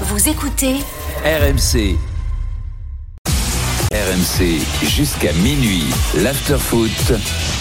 Vous 0.00 0.28
écoutez 0.28 0.74
RMC. 1.24 1.96
RMC 3.92 4.58
jusqu'à 4.82 5.32
minuit. 5.34 5.84
L'afterfoot. 6.16 6.90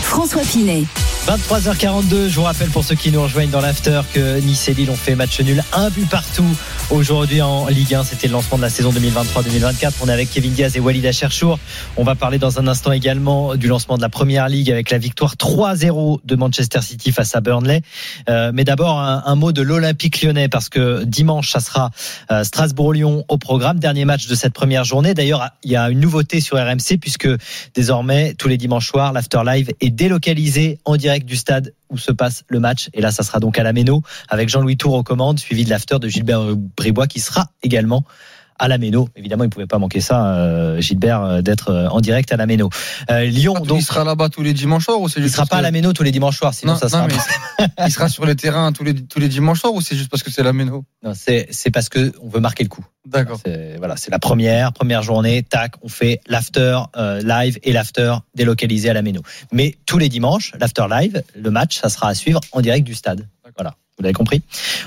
François 0.01 0.41
Pinet. 0.41 0.85
23h42, 1.25 2.27
je 2.27 2.35
vous 2.35 2.43
rappelle 2.43 2.67
pour 2.67 2.83
ceux 2.83 2.95
qui 2.95 3.09
nous 3.09 3.23
rejoignent 3.23 3.49
dans 3.49 3.61
l'after 3.61 4.01
que 4.13 4.41
Nice 4.41 4.67
et 4.67 4.73
Lille 4.73 4.89
ont 4.89 4.97
fait 4.97 5.15
match 5.15 5.39
nul, 5.39 5.63
un 5.71 5.89
but 5.89 6.07
partout 6.09 6.43
aujourd'hui 6.89 7.41
en 7.41 7.67
Ligue 7.67 7.95
1. 7.95 8.03
C'était 8.03 8.27
le 8.27 8.33
lancement 8.33 8.57
de 8.57 8.63
la 8.63 8.69
saison 8.69 8.91
2023-2024. 8.91 9.93
On 10.01 10.09
est 10.09 10.11
avec 10.11 10.29
Kevin 10.29 10.51
Diaz 10.51 10.75
et 10.75 10.81
Walid 10.81 11.05
Acherchour. 11.05 11.59
On 11.95 12.03
va 12.03 12.15
parler 12.15 12.39
dans 12.39 12.59
un 12.59 12.67
instant 12.67 12.91
également 12.91 13.55
du 13.55 13.67
lancement 13.67 13.95
de 13.95 14.01
la 14.01 14.09
Première 14.09 14.49
Ligue 14.49 14.69
avec 14.69 14.89
la 14.89 14.97
victoire 14.97 15.35
3-0 15.35 16.19
de 16.25 16.35
Manchester 16.35 16.81
City 16.81 17.13
face 17.13 17.33
à 17.37 17.39
Burnley. 17.39 17.83
Euh, 18.29 18.51
mais 18.53 18.65
d'abord 18.65 18.99
un, 18.99 19.23
un, 19.25 19.35
mot 19.35 19.53
de 19.53 19.61
l'Olympique 19.61 20.21
lyonnais 20.21 20.49
parce 20.49 20.67
que 20.67 21.05
dimanche, 21.05 21.51
ça 21.51 21.61
sera 21.61 21.91
euh, 22.31 22.43
Strasbourg-Lyon 22.43 23.23
au 23.29 23.37
programme. 23.37 23.79
Dernier 23.79 24.03
match 24.03 24.27
de 24.27 24.35
cette 24.35 24.53
première 24.53 24.83
journée. 24.83 25.13
D'ailleurs, 25.13 25.51
il 25.63 25.71
y 25.71 25.77
a 25.77 25.89
une 25.89 26.01
nouveauté 26.01 26.41
sur 26.41 26.57
RMC 26.57 26.97
puisque 26.99 27.29
désormais, 27.75 28.33
tous 28.33 28.49
les 28.49 28.57
dimanches 28.57 28.89
soirs, 28.89 29.13
l'after 29.13 29.39
live 29.45 29.71
est 29.79 29.89
délocalisé 29.89 30.79
en 30.83 30.97
direct 30.97 31.12
du 31.19 31.35
stade 31.35 31.73
où 31.89 31.97
se 31.97 32.11
passe 32.11 32.43
le 32.47 32.59
match. 32.59 32.89
Et 32.93 33.01
là, 33.01 33.11
ça 33.11 33.23
sera 33.23 33.39
donc 33.39 33.59
à 33.59 33.63
la 33.63 33.73
Méno 33.73 34.01
avec 34.29 34.49
Jean-Louis 34.49 34.77
Tour 34.77 34.93
aux 34.93 35.03
commandes, 35.03 35.39
suivi 35.39 35.63
de 35.63 35.69
l'after 35.69 35.99
de 35.99 36.07
Gilbert 36.07 36.55
Bribois 36.55 37.07
qui 37.07 37.19
sera 37.19 37.49
également 37.61 38.03
à 38.63 38.69
la 38.69 38.77
Méno. 38.77 39.09
Évidemment, 39.17 39.43
il 39.43 39.47
ne 39.47 39.51
pouvait 39.51 39.67
pas 39.67 39.77
manquer 39.77 39.99
ça, 39.99 40.37
euh, 40.37 40.79
Gilbert, 40.79 41.21
euh, 41.21 41.41
d'être 41.41 41.69
euh, 41.69 41.89
en 41.89 41.99
direct 41.99 42.31
à 42.31 42.37
la 42.37 42.45
Méno. 42.45 42.69
Euh, 43.11 43.25
Lyon, 43.25 43.55
ah, 43.57 43.59
donc. 43.59 43.77
Il 43.77 43.83
sera 43.83 44.05
là-bas 44.05 44.29
tous 44.29 44.41
les 44.41 44.53
dimanches 44.53 44.85
soirs 44.85 45.01
ou 45.01 45.09
c'est 45.09 45.19
Il 45.19 45.29
sera 45.29 45.45
pas 45.45 45.57
à 45.57 45.61
la 45.61 45.71
Méno 45.71 45.91
tous 45.91 46.03
les 46.03 46.11
dimanches 46.11 46.37
soirs, 46.37 46.53
sinon 46.53 46.73
non, 46.73 46.79
ça 46.79 46.87
sera. 46.87 47.05
Non, 47.05 47.15
il 47.85 47.91
sera 47.91 48.07
sur 48.07 48.25
le 48.25 48.35
terrain 48.35 48.71
tous 48.71 48.85
les, 48.85 48.95
tous 48.95 49.19
les 49.19 49.27
dimanches 49.27 49.59
soirs 49.59 49.73
ou 49.73 49.81
c'est 49.81 49.97
juste 49.97 50.09
parce 50.09 50.23
que 50.23 50.31
c'est 50.31 50.43
la 50.43 50.53
Méno? 50.53 50.85
Non, 51.03 51.11
c'est, 51.13 51.47
c'est 51.51 51.71
parce 51.71 51.89
que 51.89 52.13
on 52.21 52.29
veut 52.29 52.39
marquer 52.39 52.63
le 52.63 52.69
coup. 52.69 52.85
D'accord. 53.05 53.37
C'est, 53.45 53.75
voilà, 53.79 53.97
c'est 53.97 54.11
la 54.11 54.19
première, 54.19 54.71
première 54.71 55.03
journée, 55.03 55.43
tac, 55.43 55.73
on 55.81 55.89
fait 55.89 56.21
l'after 56.25 56.79
euh, 56.95 57.19
live 57.19 57.59
et 57.63 57.73
l'after 57.73 58.15
délocalisé 58.33 58.89
à 58.89 58.93
la 58.93 59.01
Méno. 59.01 59.21
Mais 59.51 59.75
tous 59.85 59.97
les 59.97 60.07
dimanches, 60.07 60.53
l'after 60.57 60.85
live, 60.89 61.21
le 61.35 61.51
match, 61.51 61.81
ça 61.81 61.89
sera 61.89 62.07
à 62.07 62.15
suivre 62.15 62.39
en 62.53 62.61
direct 62.61 62.87
du 62.87 62.95
stade. 62.95 63.27
Voilà. 63.57 63.75
Vous 63.97 64.03
l'avez 64.03 64.13
compris 64.13 64.41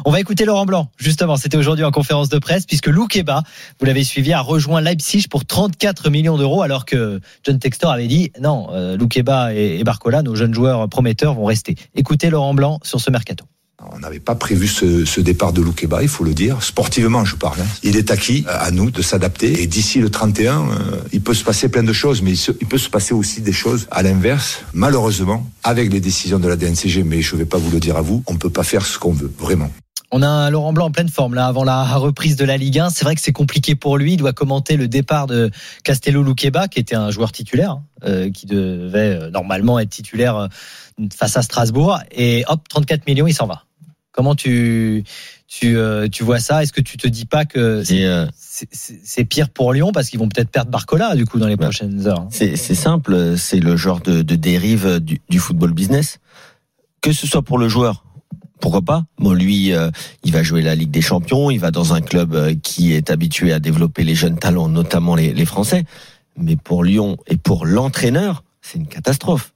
On 0.04 0.10
va 0.10 0.20
écouter 0.20 0.44
Laurent 0.44 0.66
Blanc. 0.66 0.88
Justement, 0.96 1.36
c'était 1.36 1.56
aujourd'hui 1.56 1.84
en 1.84 1.90
conférence 1.90 2.28
de 2.28 2.38
presse, 2.38 2.66
puisque 2.66 2.88
Lou 2.88 3.06
Keba, 3.06 3.42
vous 3.78 3.86
l'avez 3.86 4.04
suivi, 4.04 4.32
a 4.32 4.40
rejoint 4.40 4.80
Leipzig 4.80 5.26
pour 5.30 5.44
34 5.44 6.10
millions 6.10 6.36
d'euros, 6.36 6.62
alors 6.62 6.84
que 6.84 7.20
John 7.44 7.58
Textor 7.58 7.90
avait 7.90 8.08
dit 8.08 8.32
non, 8.40 8.68
euh, 8.72 8.96
Lou 8.96 9.06
Keba 9.06 9.54
et, 9.54 9.78
et 9.78 9.84
Barcola, 9.84 10.22
nos 10.22 10.34
jeunes 10.34 10.54
joueurs 10.54 10.88
prometteurs, 10.88 11.34
vont 11.34 11.44
rester. 11.44 11.76
Écoutez 11.94 12.30
Laurent 12.30 12.54
Blanc 12.54 12.80
sur 12.82 13.00
ce 13.00 13.10
mercato. 13.10 13.44
On 13.92 13.98
n'avait 13.98 14.20
pas 14.20 14.34
prévu 14.34 14.68
ce, 14.68 15.04
ce, 15.04 15.20
départ 15.20 15.52
de 15.52 15.60
Loukeba, 15.60 16.02
il 16.02 16.08
faut 16.08 16.24
le 16.24 16.32
dire. 16.32 16.62
Sportivement, 16.62 17.26
je 17.26 17.36
parle. 17.36 17.60
Hein. 17.60 17.66
Il 17.82 17.96
est 17.96 18.10
acquis 18.10 18.44
à 18.48 18.70
nous 18.70 18.90
de 18.90 19.02
s'adapter. 19.02 19.62
Et 19.62 19.66
d'ici 19.66 20.00
le 20.00 20.08
31, 20.08 20.60
euh, 20.60 20.64
il 21.12 21.20
peut 21.20 21.34
se 21.34 21.44
passer 21.44 21.68
plein 21.68 21.82
de 21.82 21.92
choses, 21.92 22.22
mais 22.22 22.32
il, 22.32 22.66
peut 22.66 22.78
se 22.78 22.88
passer 22.88 23.12
aussi 23.12 23.42
des 23.42 23.52
choses 23.52 23.86
à 23.90 24.02
l'inverse. 24.02 24.60
Malheureusement, 24.72 25.46
avec 25.62 25.92
les 25.92 26.00
décisions 26.00 26.38
de 26.38 26.48
la 26.48 26.56
DNCG, 26.56 27.02
mais 27.04 27.20
je 27.20 27.34
ne 27.34 27.40
vais 27.40 27.46
pas 27.46 27.58
vous 27.58 27.70
le 27.70 27.78
dire 27.78 27.96
à 27.96 28.00
vous, 28.00 28.22
on 28.26 28.32
ne 28.32 28.38
peut 28.38 28.50
pas 28.50 28.64
faire 28.64 28.86
ce 28.86 28.98
qu'on 28.98 29.12
veut, 29.12 29.30
vraiment. 29.38 29.70
On 30.10 30.22
a 30.22 30.28
un 30.28 30.50
Laurent 30.50 30.72
Blanc 30.72 30.86
en 30.86 30.90
pleine 30.90 31.08
forme 31.08 31.34
là 31.34 31.46
avant 31.46 31.64
la 31.64 31.84
reprise 31.96 32.36
de 32.36 32.44
la 32.44 32.56
Ligue 32.56 32.78
1. 32.78 32.90
C'est 32.90 33.04
vrai 33.04 33.14
que 33.14 33.20
c'est 33.20 33.32
compliqué 33.32 33.74
pour 33.74 33.98
lui. 33.98 34.14
Il 34.14 34.16
doit 34.16 34.32
commenter 34.32 34.76
le 34.76 34.88
départ 34.88 35.26
de 35.26 35.50
Castello 35.84 36.22
Luqueba, 36.22 36.68
qui 36.68 36.78
était 36.78 36.94
un 36.94 37.10
joueur 37.10 37.32
titulaire, 37.32 37.72
hein, 37.72 37.82
euh, 38.04 38.30
qui 38.30 38.46
devait 38.46 39.18
euh, 39.18 39.30
normalement 39.30 39.78
être 39.78 39.90
titulaire 39.90 40.36
euh, 40.36 40.48
face 41.14 41.36
à 41.36 41.42
Strasbourg. 41.42 41.98
Et 42.12 42.44
hop, 42.46 42.66
34 42.68 43.06
millions, 43.06 43.26
il 43.26 43.34
s'en 43.34 43.46
va. 43.46 43.65
Comment 44.16 44.34
tu 44.34 45.04
tu, 45.46 45.76
euh, 45.76 46.08
tu 46.08 46.24
vois 46.24 46.40
ça? 46.40 46.62
Est-ce 46.62 46.72
que 46.72 46.80
tu 46.80 46.96
te 46.96 47.06
dis 47.06 47.26
pas 47.26 47.44
que 47.44 47.84
c'est 47.84 48.04
euh... 48.04 48.26
pire 49.28 49.50
pour 49.50 49.74
Lyon 49.74 49.92
parce 49.92 50.08
qu'ils 50.08 50.18
vont 50.18 50.28
peut-être 50.28 50.48
perdre 50.48 50.70
Barcola 50.70 51.14
du 51.14 51.26
coup 51.26 51.38
dans 51.38 51.46
les 51.46 51.58
prochaines 51.58 52.06
heures 52.06 52.20
hein? 52.20 52.28
C'est 52.30 52.56
simple, 52.56 53.36
c'est 53.36 53.60
le 53.60 53.76
genre 53.76 54.00
de, 54.00 54.22
de 54.22 54.34
dérive 54.34 55.00
du, 55.00 55.20
du, 55.28 55.38
football 55.38 55.72
business. 55.74 56.18
Que 57.02 57.12
ce 57.12 57.26
soit 57.26 57.42
pour 57.42 57.58
le 57.58 57.68
joueur, 57.68 58.04
pourquoi 58.58 58.80
pas? 58.80 59.04
Bon, 59.18 59.34
lui, 59.34 59.74
euh, 59.74 59.90
il 60.24 60.32
va 60.32 60.42
jouer 60.42 60.62
la 60.62 60.74
Ligue 60.74 60.90
des 60.90 61.02
Champions, 61.02 61.50
il 61.50 61.58
va 61.60 61.70
dans 61.70 61.92
un 61.92 62.00
club 62.00 62.58
qui 62.62 62.94
est 62.94 63.10
habitué 63.10 63.52
à 63.52 63.60
développer 63.60 64.02
les 64.02 64.14
jeunes 64.14 64.38
talents, 64.38 64.68
notamment 64.68 65.14
les, 65.14 65.34
les 65.34 65.44
Français. 65.44 65.84
Mais 66.38 66.56
pour 66.56 66.84
Lyon 66.84 67.18
et 67.26 67.36
pour 67.36 67.66
l'entraîneur, 67.66 68.44
c'est 68.62 68.78
une 68.78 68.88
catastrophe. 68.88 69.52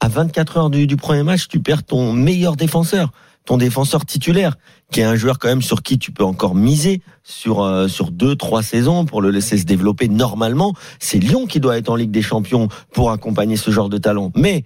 À 0.00 0.08
24 0.08 0.56
heures 0.58 0.70
du, 0.70 0.86
du 0.86 0.96
premier 0.96 1.22
match, 1.22 1.48
tu 1.48 1.60
perds 1.60 1.82
ton 1.82 2.12
meilleur 2.12 2.56
défenseur 2.56 3.10
ton 3.44 3.56
défenseur 3.56 4.04
titulaire, 4.04 4.56
qui 4.92 5.00
est 5.00 5.04
un 5.04 5.16
joueur 5.16 5.38
quand 5.38 5.48
même 5.48 5.62
sur 5.62 5.82
qui 5.82 5.98
tu 5.98 6.12
peux 6.12 6.24
encore 6.24 6.54
miser 6.54 7.02
sur 7.24 7.62
euh, 7.62 7.88
sur 7.88 8.10
deux 8.10 8.36
trois 8.36 8.62
saisons 8.62 9.04
pour 9.04 9.22
le 9.22 9.30
laisser 9.30 9.58
se 9.58 9.64
développer 9.64 10.08
normalement. 10.08 10.74
C'est 10.98 11.18
Lyon 11.18 11.46
qui 11.46 11.60
doit 11.60 11.76
être 11.76 11.88
en 11.88 11.96
Ligue 11.96 12.10
des 12.10 12.22
Champions 12.22 12.68
pour 12.92 13.10
accompagner 13.10 13.56
ce 13.56 13.70
genre 13.70 13.88
de 13.88 13.98
talent. 13.98 14.32
Mais 14.36 14.64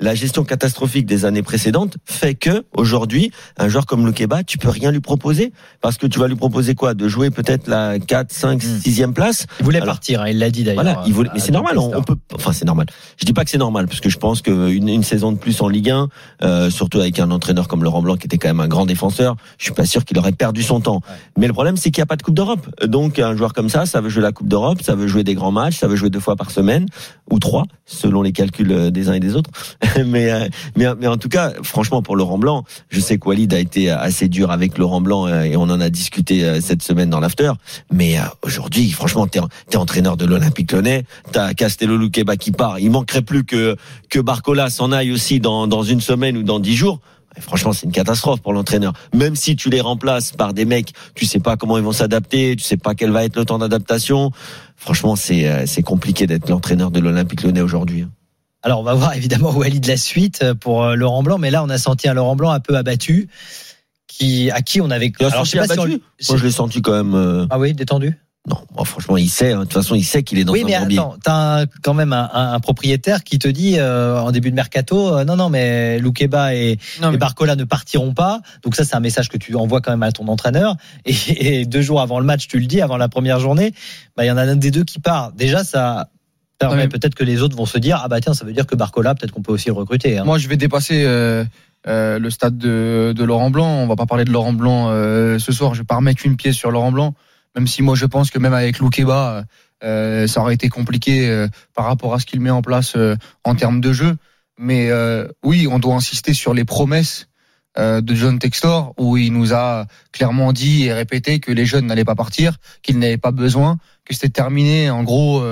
la 0.00 0.14
gestion 0.14 0.44
catastrophique 0.44 1.06
des 1.06 1.24
années 1.24 1.42
précédentes 1.42 1.96
fait 2.04 2.34
que 2.34 2.64
aujourd'hui, 2.76 3.30
un 3.56 3.68
joueur 3.68 3.86
comme 3.86 4.06
Lukeba, 4.06 4.44
tu 4.44 4.58
peux 4.58 4.68
rien 4.68 4.90
lui 4.90 5.00
proposer 5.00 5.52
parce 5.80 5.96
que 5.96 6.06
tu 6.06 6.18
vas 6.18 6.28
lui 6.28 6.36
proposer 6.36 6.74
quoi? 6.74 6.94
De 6.94 7.08
jouer 7.08 7.30
peut-être 7.30 7.68
la 7.68 7.98
4, 7.98 8.32
5, 8.32 8.62
6e 8.62 9.12
place? 9.12 9.46
Il 9.60 9.64
voulait 9.64 9.78
Alors, 9.78 9.94
partir, 9.94 10.22
hein, 10.22 10.28
il 10.28 10.38
l'a 10.38 10.50
dit 10.50 10.64
d'ailleurs. 10.64 10.82
Voilà, 10.82 11.02
il 11.06 11.12
voulait, 11.12 11.30
mais 11.34 11.40
c'est 11.40 11.52
normal, 11.52 11.78
on, 11.78 11.96
on, 11.96 12.02
peut 12.02 12.16
enfin 12.34 12.52
c'est 12.52 12.64
normal. 12.64 12.86
Je 13.18 13.24
dis 13.24 13.32
pas 13.32 13.44
que 13.44 13.50
c'est 13.50 13.58
normal 13.58 13.86
parce 13.86 14.00
que 14.00 14.08
je 14.08 14.18
pense 14.18 14.42
qu'une 14.42 14.88
une 14.88 15.02
saison 15.02 15.32
de 15.32 15.38
plus 15.38 15.60
en 15.60 15.68
Ligue 15.68 15.90
1 15.90 16.08
euh, 16.42 16.70
surtout 16.70 17.00
avec 17.00 17.18
un 17.18 17.30
entraîneur 17.30 17.68
comme 17.68 17.84
Laurent 17.84 18.02
Blanc 18.02 18.16
qui 18.16 18.26
était 18.26 18.38
quand 18.38 18.48
même 18.48 18.60
un 18.60 18.68
grand 18.68 18.86
défenseur, 18.86 19.36
je 19.58 19.64
suis 19.64 19.74
pas 19.74 19.86
sûr 19.86 20.04
qu'il 20.04 20.18
aurait 20.18 20.32
perdu 20.32 20.62
son 20.62 20.80
temps. 20.80 20.96
Ouais. 21.08 21.14
Mais 21.38 21.46
le 21.46 21.52
problème 21.52 21.76
c'est 21.76 21.90
qu'il 21.90 22.00
n'y 22.00 22.04
a 22.04 22.06
pas 22.06 22.16
de 22.16 22.22
Coupe 22.22 22.34
d'Europe. 22.34 22.66
Donc 22.84 23.18
un 23.18 23.36
joueur 23.36 23.52
comme 23.52 23.68
ça, 23.68 23.86
ça 23.86 24.00
veut 24.00 24.08
jouer 24.08 24.22
la 24.22 24.32
Coupe 24.32 24.48
d'Europe, 24.48 24.82
ça 24.82 24.94
veut 24.94 25.08
jouer 25.08 25.24
des 25.24 25.34
grands 25.34 25.52
matchs, 25.52 25.78
ça 25.78 25.88
veut 25.88 25.96
jouer 25.96 26.10
deux 26.10 26.20
fois 26.20 26.36
par 26.36 26.50
semaine 26.50 26.86
ou 27.30 27.38
trois 27.38 27.64
selon 27.86 28.22
les 28.22 28.32
calculs 28.32 28.90
des 28.90 29.08
uns 29.08 29.14
et 29.14 29.20
des 29.20 29.34
autres. 29.34 29.50
mais 30.06 30.30
euh, 30.30 30.48
mais, 30.76 30.86
mais 30.98 31.06
en 31.06 31.16
tout 31.16 31.28
cas, 31.28 31.52
franchement, 31.62 32.02
pour 32.02 32.16
Laurent 32.16 32.38
Blanc, 32.38 32.64
je 32.90 33.00
sais 33.00 33.18
que 33.18 33.28
Walid 33.28 33.52
a 33.54 33.58
été 33.58 33.90
assez 33.90 34.28
dur 34.28 34.50
avec 34.50 34.78
Laurent 34.78 35.00
Blanc 35.00 35.26
euh, 35.26 35.42
et 35.42 35.56
on 35.56 35.62
en 35.62 35.80
a 35.80 35.90
discuté 35.90 36.60
cette 36.60 36.82
semaine 36.82 37.10
dans 37.10 37.20
l'after. 37.20 37.52
Mais 37.92 38.16
aujourd'hui, 38.42 38.90
franchement, 38.90 39.26
t'es 39.26 39.40
es 39.72 39.76
entraîneur 39.76 40.16
de 40.16 40.24
l'Olympique 40.24 40.72
Lyonnais, 40.72 41.04
t'as 41.32 41.54
Castello 41.54 41.96
Luqueba 41.96 42.36
qui 42.36 42.52
part. 42.52 42.78
Il 42.78 42.90
manquerait 42.90 43.22
plus 43.22 43.44
que 43.44 43.76
que 44.08 44.18
Barcola 44.18 44.70
s'en 44.70 44.92
aille 44.92 45.12
aussi 45.12 45.40
dans 45.40 45.66
dans 45.66 45.82
une 45.82 46.00
semaine 46.00 46.36
ou 46.36 46.42
dans 46.42 46.60
dix 46.60 46.76
jours. 46.76 47.00
Franchement, 47.40 47.72
c'est 47.72 47.86
une 47.86 47.92
catastrophe 47.92 48.40
pour 48.40 48.52
l'entraîneur. 48.52 48.94
Même 49.14 49.36
si 49.36 49.54
tu 49.54 49.70
les 49.70 49.80
remplaces 49.80 50.32
par 50.32 50.54
des 50.54 50.64
mecs, 50.64 50.92
tu 51.14 51.24
sais 51.24 51.38
pas 51.38 51.56
comment 51.56 51.78
ils 51.78 51.84
vont 51.84 51.92
s'adapter, 51.92 52.56
tu 52.56 52.64
sais 52.64 52.76
pas 52.76 52.94
quel 52.94 53.12
va 53.12 53.24
être 53.24 53.36
le 53.36 53.44
temps 53.44 53.58
d'adaptation. 53.58 54.32
Franchement, 54.76 55.14
c'est 55.14 55.66
c'est 55.66 55.82
compliqué 55.82 56.26
d'être 56.26 56.48
l'entraîneur 56.48 56.90
de 56.90 57.00
l'Olympique 57.00 57.42
Lyonnais 57.42 57.60
aujourd'hui. 57.60 58.06
Alors 58.62 58.80
on 58.80 58.82
va 58.82 58.94
voir 58.94 59.14
évidemment 59.14 59.50
Walid 59.50 59.86
la 59.86 59.96
suite 59.96 60.44
pour 60.60 60.84
euh, 60.84 60.94
Laurent 60.94 61.22
Blanc, 61.22 61.38
mais 61.38 61.50
là 61.50 61.62
on 61.64 61.68
a 61.68 61.78
senti 61.78 62.08
un 62.08 62.14
Laurent 62.14 62.36
Blanc 62.36 62.50
un 62.50 62.60
peu 62.60 62.76
abattu, 62.76 63.28
qui 64.06 64.50
à 64.50 64.62
qui 64.62 64.80
on 64.80 64.90
avait. 64.90 65.12
Alors 65.20 65.44
je 65.44 65.50
sais 65.50 65.58
pas 65.58 65.68
si 65.68 65.78
on... 65.78 65.86
Moi 65.86 66.00
je 66.20 66.44
l'ai 66.44 66.50
senti 66.50 66.82
quand 66.82 66.92
même. 66.92 67.14
Euh... 67.14 67.46
Ah 67.50 67.58
oui, 67.58 67.74
détendu. 67.74 68.16
Non, 68.48 68.56
bon, 68.74 68.84
franchement, 68.84 69.16
il 69.16 69.28
sait. 69.28 69.52
Hein. 69.52 69.60
De 69.60 69.64
toute 69.64 69.74
façon, 69.74 69.94
il 69.94 70.04
sait 70.04 70.22
qu'il 70.22 70.38
est 70.38 70.44
dans 70.44 70.54
oui, 70.54 70.62
un 70.62 70.86
mais 70.86 70.98
attends, 70.98 71.16
t'as 71.22 71.66
quand 71.82 71.92
même 71.92 72.12
un, 72.12 72.30
un, 72.32 72.52
un, 72.54 72.60
propriétaire 72.60 73.22
qui 73.22 73.38
te 73.38 73.48
dit 73.48 73.74
euh, 73.78 74.18
en 74.18 74.32
début 74.32 74.50
de 74.50 74.54
mercato, 74.54 75.18
euh, 75.18 75.24
non, 75.24 75.36
non, 75.36 75.50
mais 75.50 75.98
Loukeba 75.98 76.54
et, 76.54 76.78
non, 77.02 77.08
mais... 77.10 77.16
et, 77.16 77.18
Barcola 77.18 77.56
ne 77.56 77.64
partiront 77.64 78.14
pas. 78.14 78.40
Donc 78.62 78.74
ça, 78.74 78.84
c'est 78.84 78.94
un 78.94 79.00
message 79.00 79.28
que 79.28 79.36
tu 79.36 79.54
envoies 79.54 79.80
quand 79.82 79.90
même 79.90 80.02
à 80.02 80.12
ton 80.12 80.28
entraîneur. 80.28 80.76
Et, 81.04 81.60
et, 81.60 81.66
deux 81.66 81.82
jours 81.82 82.00
avant 82.00 82.20
le 82.20 82.24
match, 82.24 82.48
tu 82.48 82.58
le 82.58 82.66
dis, 82.66 82.80
avant 82.80 82.96
la 82.96 83.08
première 83.08 83.38
journée, 83.38 83.74
bah 84.16 84.24
il 84.24 84.28
y 84.28 84.30
en 84.30 84.38
a 84.38 84.42
un 84.42 84.56
des 84.56 84.70
deux 84.70 84.84
qui 84.84 84.98
part. 84.98 85.32
Déjà, 85.32 85.62
ça 85.62 86.08
oui. 86.62 86.88
peut-être 86.88 87.14
que 87.14 87.24
les 87.24 87.42
autres 87.42 87.56
vont 87.56 87.66
se 87.66 87.78
dire, 87.78 88.00
ah 88.02 88.08
bah 88.08 88.20
tiens, 88.20 88.34
ça 88.34 88.44
veut 88.44 88.52
dire 88.52 88.66
que 88.66 88.74
Barcola, 88.74 89.14
peut-être 89.14 89.32
qu'on 89.32 89.42
peut 89.42 89.52
aussi 89.52 89.68
le 89.68 89.74
recruter. 89.74 90.18
Hein. 90.18 90.24
Moi, 90.24 90.38
je 90.38 90.48
vais 90.48 90.56
dépasser. 90.56 91.04
Euh... 91.04 91.44
Euh, 91.86 92.18
le 92.18 92.28
stade 92.28 92.58
de, 92.58 93.14
de, 93.16 93.24
Laurent 93.24 93.50
Blanc. 93.50 93.68
On 93.68 93.86
va 93.86 93.94
pas 93.94 94.04
parler 94.04 94.24
de 94.24 94.32
Laurent 94.32 94.52
Blanc 94.52 94.88
euh, 94.90 95.38
ce 95.38 95.52
soir. 95.52 95.74
Je 95.74 95.80
vais 95.80 95.86
pas 95.86 95.94
remettre 95.94 96.26
une 96.26 96.36
pièce 96.36 96.56
sur 96.56 96.72
Laurent 96.72 96.90
Blanc, 96.90 97.14
même 97.54 97.68
si 97.68 97.82
moi 97.82 97.94
je 97.94 98.04
pense 98.04 98.32
que 98.32 98.40
même 98.40 98.52
avec 98.52 98.80
Loukeba, 98.80 99.44
euh, 99.84 100.26
ça 100.26 100.40
aurait 100.40 100.54
été 100.54 100.68
compliqué 100.68 101.28
euh, 101.28 101.48
par 101.74 101.84
rapport 101.84 102.14
à 102.14 102.18
ce 102.18 102.26
qu'il 102.26 102.40
met 102.40 102.50
en 102.50 102.62
place 102.62 102.94
euh, 102.96 103.16
en 103.44 103.54
termes 103.54 103.80
de 103.80 103.92
jeu. 103.92 104.16
Mais 104.60 104.90
oui, 105.44 105.68
on 105.70 105.78
doit 105.78 105.94
insister 105.94 106.34
sur 106.34 106.52
les 106.52 106.64
promesses 106.64 107.27
de 107.78 108.14
John 108.14 108.38
Textor, 108.38 108.92
où 108.98 109.16
il 109.16 109.32
nous 109.32 109.54
a 109.54 109.86
clairement 110.12 110.52
dit 110.52 110.84
et 110.84 110.92
répété 110.92 111.38
que 111.38 111.52
les 111.52 111.64
jeunes 111.64 111.86
n'allaient 111.86 112.04
pas 112.04 112.16
partir, 112.16 112.56
qu'ils 112.82 112.98
n'avaient 112.98 113.18
pas 113.18 113.30
besoin, 113.30 113.78
que 114.04 114.14
c'était 114.14 114.30
terminé. 114.30 114.90
En 114.90 115.04
gros. 115.04 115.42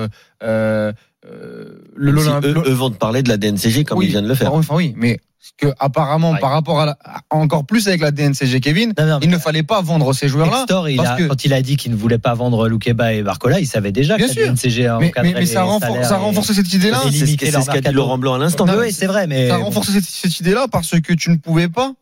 Euh, 1.28 1.72
le 1.96 2.20
si 2.20 2.28
eux, 2.28 2.54
eux, 2.66 2.72
vont 2.72 2.90
te 2.90 2.96
parler 2.96 3.22
de 3.22 3.28
la 3.28 3.36
DNCG 3.36 3.84
comme 3.84 3.98
oui, 3.98 4.06
ils 4.06 4.10
viennent 4.10 4.24
de 4.24 4.28
le 4.28 4.34
faire. 4.34 4.54
Enfin 4.54 4.74
oui, 4.76 4.94
mais 4.96 5.18
que 5.56 5.68
apparemment 5.78 6.32
ouais. 6.32 6.38
par 6.38 6.50
rapport 6.50 6.80
à 6.80 6.86
la, 6.86 6.98
encore 7.30 7.64
plus 7.64 7.88
avec 7.88 8.00
la 8.00 8.10
DNCG 8.10 8.60
Kevin, 8.60 8.92
non, 8.98 9.06
non, 9.06 9.18
il 9.22 9.30
ne 9.30 9.38
fallait 9.38 9.62
pas 9.62 9.80
vendre 9.80 10.12
ces 10.12 10.28
joueurs-là. 10.28 10.66
Que... 10.68 11.28
Quand 11.28 11.44
il 11.44 11.52
a 11.52 11.62
dit 11.62 11.76
qu'il 11.76 11.92
ne 11.92 11.96
voulait 11.96 12.18
pas 12.18 12.34
vendre 12.34 12.68
Loukeba 12.68 13.12
et 13.12 13.22
Barcola, 13.22 13.60
il 13.60 13.66
savait 13.66 13.92
déjà 13.92 14.16
Bien 14.16 14.26
que 14.26 14.32
sûr. 14.32 14.42
la 14.42 14.52
DNCG 14.52 14.86
a 14.86 14.98
mais, 14.98 15.12
mais, 15.22 15.34
mais 15.34 15.46
ça, 15.46 15.62
renforce, 15.62 16.08
ça 16.08 16.16
renforce 16.16 16.52
cette 16.52 16.72
idée-là. 16.72 17.00
C'est 17.10 17.26
ce 17.26 17.70
qu'a 17.70 17.80
dit 17.80 17.92
Laurent 17.92 18.18
Blanc 18.18 18.34
à 18.34 18.38
l'instant. 18.38 18.66
Oui, 18.78 18.92
c'est 18.92 19.06
vrai, 19.06 19.26
mais 19.26 19.48
ça 19.48 19.56
renforce 19.56 19.90
cette, 19.90 20.04
cette 20.04 20.40
idée-là 20.40 20.66
parce 20.70 21.00
que 21.00 21.12
tu 21.12 21.30
ne 21.30 21.36
pouvais 21.36 21.68
pas 21.68 21.92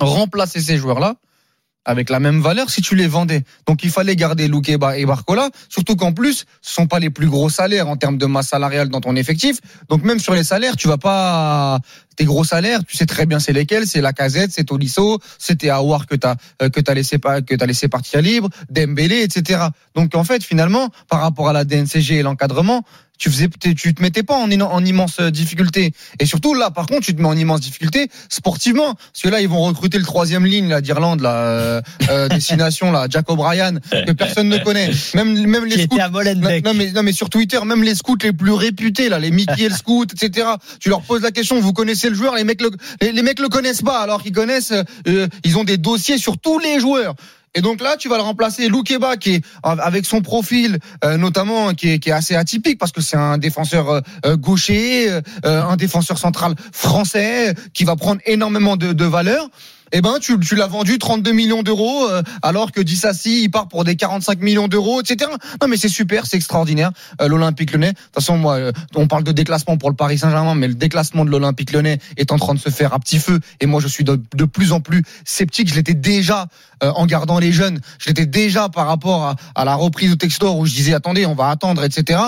remplacer 0.00 0.60
ces 0.60 0.76
joueurs-là 0.76 1.16
avec 1.84 2.10
la 2.10 2.20
même 2.20 2.40
valeur 2.40 2.70
si 2.70 2.80
tu 2.80 2.94
les 2.94 3.06
vendais. 3.06 3.42
Donc 3.66 3.84
il 3.84 3.90
fallait 3.90 4.16
garder 4.16 4.48
Loukeba 4.48 4.98
et 4.98 5.04
Barcola, 5.04 5.50
surtout 5.68 5.96
qu'en 5.96 6.12
plus, 6.12 6.46
ce 6.62 6.74
sont 6.74 6.86
pas 6.86 6.98
les 6.98 7.10
plus 7.10 7.28
gros 7.28 7.50
salaires 7.50 7.88
en 7.88 7.96
termes 7.96 8.18
de 8.18 8.26
masse 8.26 8.48
salariale 8.48 8.88
dans 8.88 9.00
ton 9.00 9.16
effectif. 9.16 9.58
Donc 9.88 10.02
même 10.02 10.18
sur 10.18 10.34
les 10.34 10.44
salaires, 10.44 10.76
tu 10.76 10.88
vas 10.88 10.98
pas 10.98 11.78
tes 12.16 12.24
gros 12.24 12.44
salaires, 12.44 12.84
tu 12.84 12.96
sais 12.96 13.06
très 13.06 13.26
bien 13.26 13.40
c'est 13.40 13.52
lesquels, 13.52 13.86
c'est 13.86 14.00
la 14.00 14.12
casette, 14.12 14.52
c'est 14.52 14.64
Tolisso, 14.64 15.18
c'était 15.38 15.68
Awar 15.68 16.06
que 16.06 16.14
t'as 16.14 16.36
euh, 16.62 16.68
que 16.68 16.80
laissé 16.92 17.18
que 17.18 17.64
laissé 17.64 17.88
partir 17.88 18.22
libre, 18.22 18.48
Dembélé, 18.70 19.22
etc. 19.22 19.64
Donc 19.94 20.14
en 20.14 20.24
fait 20.24 20.42
finalement 20.44 20.90
par 21.08 21.20
rapport 21.20 21.48
à 21.48 21.52
la 21.52 21.64
DNCG 21.64 22.18
et 22.18 22.22
l'encadrement, 22.22 22.84
tu 23.18 23.30
faisais 23.30 23.48
tu 23.48 23.94
te 23.94 24.02
mettais 24.02 24.22
pas 24.22 24.36
en, 24.36 24.50
en 24.50 24.84
immense 24.84 25.20
difficulté. 25.20 25.92
Et 26.18 26.26
surtout 26.26 26.54
là 26.54 26.70
par 26.70 26.86
contre 26.86 27.02
tu 27.02 27.14
te 27.14 27.20
mets 27.20 27.28
en 27.28 27.36
immense 27.36 27.60
difficulté 27.60 28.08
sportivement. 28.28 28.94
Parce 28.94 29.22
que 29.22 29.28
là 29.28 29.40
ils 29.40 29.48
vont 29.48 29.62
recruter 29.62 29.98
le 29.98 30.04
troisième 30.04 30.44
ligne 30.46 30.68
là 30.68 30.80
d'Irlande 30.80 31.20
là 31.20 31.34
euh, 31.34 31.82
euh, 32.10 32.28
destination 32.28 32.90
là 32.90 33.06
Jacob 33.08 33.40
Ryan 33.40 33.74
que 33.90 34.12
personne 34.12 34.48
ne 34.48 34.58
connaît. 34.58 34.90
Même 35.14 35.46
même 35.46 35.64
les 35.64 35.84
scouts 35.84 35.96
non 36.64 36.74
mais 36.74 36.90
non 36.92 37.02
mais 37.02 37.12
sur 37.12 37.30
Twitter 37.30 37.58
même 37.64 37.82
les 37.82 37.94
scouts 37.94 38.16
les 38.22 38.32
plus 38.32 38.52
réputés 38.52 39.08
là 39.08 39.18
les 39.18 39.30
Mickey 39.30 39.68
le 39.68 39.74
scout 39.74 40.12
etc 40.12 40.48
tu 40.80 40.88
leur 40.88 41.02
poses 41.02 41.22
la 41.22 41.30
question 41.30 41.60
vous 41.60 41.72
connaissez 41.72 42.08
le 42.08 42.14
joueur 42.14 42.34
les 42.34 42.44
mecs 42.44 42.60
le 42.60 42.70
les, 43.00 43.12
les 43.12 43.22
mecs 43.22 43.40
le 43.40 43.48
connaissent 43.48 43.82
pas 43.82 44.00
alors 44.00 44.22
qu'ils 44.22 44.32
connaissent 44.32 44.72
euh, 45.06 45.26
ils 45.44 45.56
ont 45.58 45.64
des 45.64 45.76
dossiers 45.76 46.18
sur 46.18 46.38
tous 46.38 46.58
les 46.58 46.80
joueurs 46.80 47.14
et 47.54 47.60
donc 47.60 47.80
là, 47.80 47.96
tu 47.96 48.08
vas 48.08 48.16
le 48.16 48.22
remplacer 48.22 48.68
Loukeba 48.68 49.16
qui 49.16 49.34
est 49.34 49.44
avec 49.62 50.06
son 50.06 50.20
profil 50.20 50.78
euh, 51.04 51.16
notamment 51.16 51.72
qui 51.74 51.90
est, 51.90 51.98
qui 51.98 52.10
est 52.10 52.12
assez 52.12 52.34
atypique 52.34 52.78
parce 52.78 52.92
que 52.92 53.00
c'est 53.00 53.16
un 53.16 53.38
défenseur 53.38 53.88
euh, 53.90 54.00
euh, 54.26 54.36
gaucher, 54.36 55.08
euh, 55.10 55.20
un 55.44 55.76
défenseur 55.76 56.18
central 56.18 56.54
français 56.72 57.54
qui 57.72 57.84
va 57.84 57.96
prendre 57.96 58.20
énormément 58.26 58.76
de, 58.76 58.92
de 58.92 59.04
valeur. 59.04 59.48
Eh 59.92 60.00
ben, 60.00 60.18
tu, 60.20 60.36
l'as 60.54 60.66
vendu 60.66 60.98
32 60.98 61.32
millions 61.32 61.62
d'euros, 61.62 62.08
euh, 62.08 62.22
alors 62.42 62.72
que 62.72 62.80
Dissassi, 62.80 63.42
il 63.44 63.50
part 63.50 63.68
pour 63.68 63.84
des 63.84 63.96
45 63.96 64.40
millions 64.40 64.68
d'euros, 64.68 65.00
etc. 65.00 65.30
Non, 65.60 65.68
mais 65.68 65.76
c'est 65.76 65.88
super, 65.88 66.26
c'est 66.26 66.36
extraordinaire. 66.36 66.90
Euh, 67.20 67.28
L'Olympique 67.28 67.72
Lyonnais, 67.72 67.92
de 67.92 67.96
toute 67.96 68.14
façon, 68.14 68.36
moi, 68.36 68.54
euh, 68.54 68.72
on 68.94 69.06
parle 69.06 69.24
de 69.24 69.32
déclassement 69.32 69.76
pour 69.76 69.90
le 69.90 69.96
Paris 69.96 70.18
Saint-Germain, 70.18 70.54
mais 70.54 70.68
le 70.68 70.74
déclassement 70.74 71.24
de 71.24 71.30
l'Olympique 71.30 71.72
Lyonnais 71.72 71.98
est 72.16 72.32
en 72.32 72.38
train 72.38 72.54
de 72.54 72.58
se 72.58 72.70
faire 72.70 72.94
à 72.94 72.98
petit 72.98 73.18
feu. 73.18 73.40
Et 73.60 73.66
moi, 73.66 73.80
je 73.80 73.88
suis 73.88 74.04
de, 74.04 74.16
plus 74.44 74.72
en 74.72 74.80
plus 74.80 75.04
sceptique. 75.24 75.68
Je 75.68 75.74
l'étais 75.74 75.94
déjà 75.94 76.46
euh, 76.82 76.90
en 76.92 77.06
gardant 77.06 77.38
les 77.38 77.52
jeunes. 77.52 77.80
Je 77.98 78.08
l'étais 78.08 78.26
déjà 78.26 78.68
par 78.68 78.86
rapport 78.86 79.36
à, 79.54 79.64
la 79.64 79.74
reprise 79.74 80.10
de 80.10 80.16
Textor 80.16 80.58
où 80.58 80.66
je 80.66 80.74
disais, 80.74 80.94
attendez, 80.94 81.26
on 81.26 81.34
va 81.34 81.50
attendre, 81.50 81.84
etc. 81.84 82.20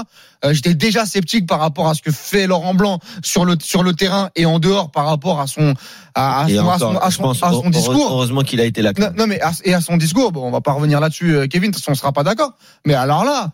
J'étais 0.48 0.74
déjà 0.74 1.06
sceptique 1.06 1.46
par 1.46 1.58
rapport 1.58 1.88
à 1.88 1.94
ce 1.94 2.02
que 2.02 2.12
fait 2.12 2.46
Laurent 2.46 2.74
Blanc 2.74 3.00
sur 3.24 3.44
le 3.44 3.56
sur 3.60 3.82
le 3.82 3.94
terrain 3.94 4.30
et 4.36 4.46
en 4.46 4.60
dehors 4.60 4.92
par 4.92 5.06
rapport 5.06 5.40
à 5.40 5.48
son 5.48 5.74
à, 6.16 6.40
à 6.44 6.48
Et 6.48 6.56
son, 6.56 6.60
à 6.62 6.74
encore, 6.74 6.78
son, 6.78 6.96
à 6.98 7.10
je 7.10 7.16
son- 7.16 7.22
pense, 7.22 7.42
à 7.42 7.50
son 7.52 7.70
discours. 7.70 8.08
Heureusement 8.10 8.40
qu'il 8.40 8.60
a 8.60 8.64
été 8.64 8.82
là. 8.82 8.92
Non, 9.16 9.26
mais 9.28 9.40
à, 9.40 9.52
et 9.64 9.74
à 9.74 9.80
son 9.80 9.96
discours, 9.96 10.32
bon, 10.32 10.42
on 10.48 10.50
va 10.50 10.60
pas 10.62 10.72
revenir 10.72 10.98
là-dessus, 10.98 11.36
euh, 11.36 11.46
Kevin, 11.46 11.70
de 11.70 11.76
toute 11.76 11.84
façon, 11.84 11.92
on 11.92 11.94
sera 11.94 12.12
pas 12.12 12.24
d'accord. 12.24 12.54
Mais 12.86 12.94
alors 12.94 13.24
là, 13.24 13.50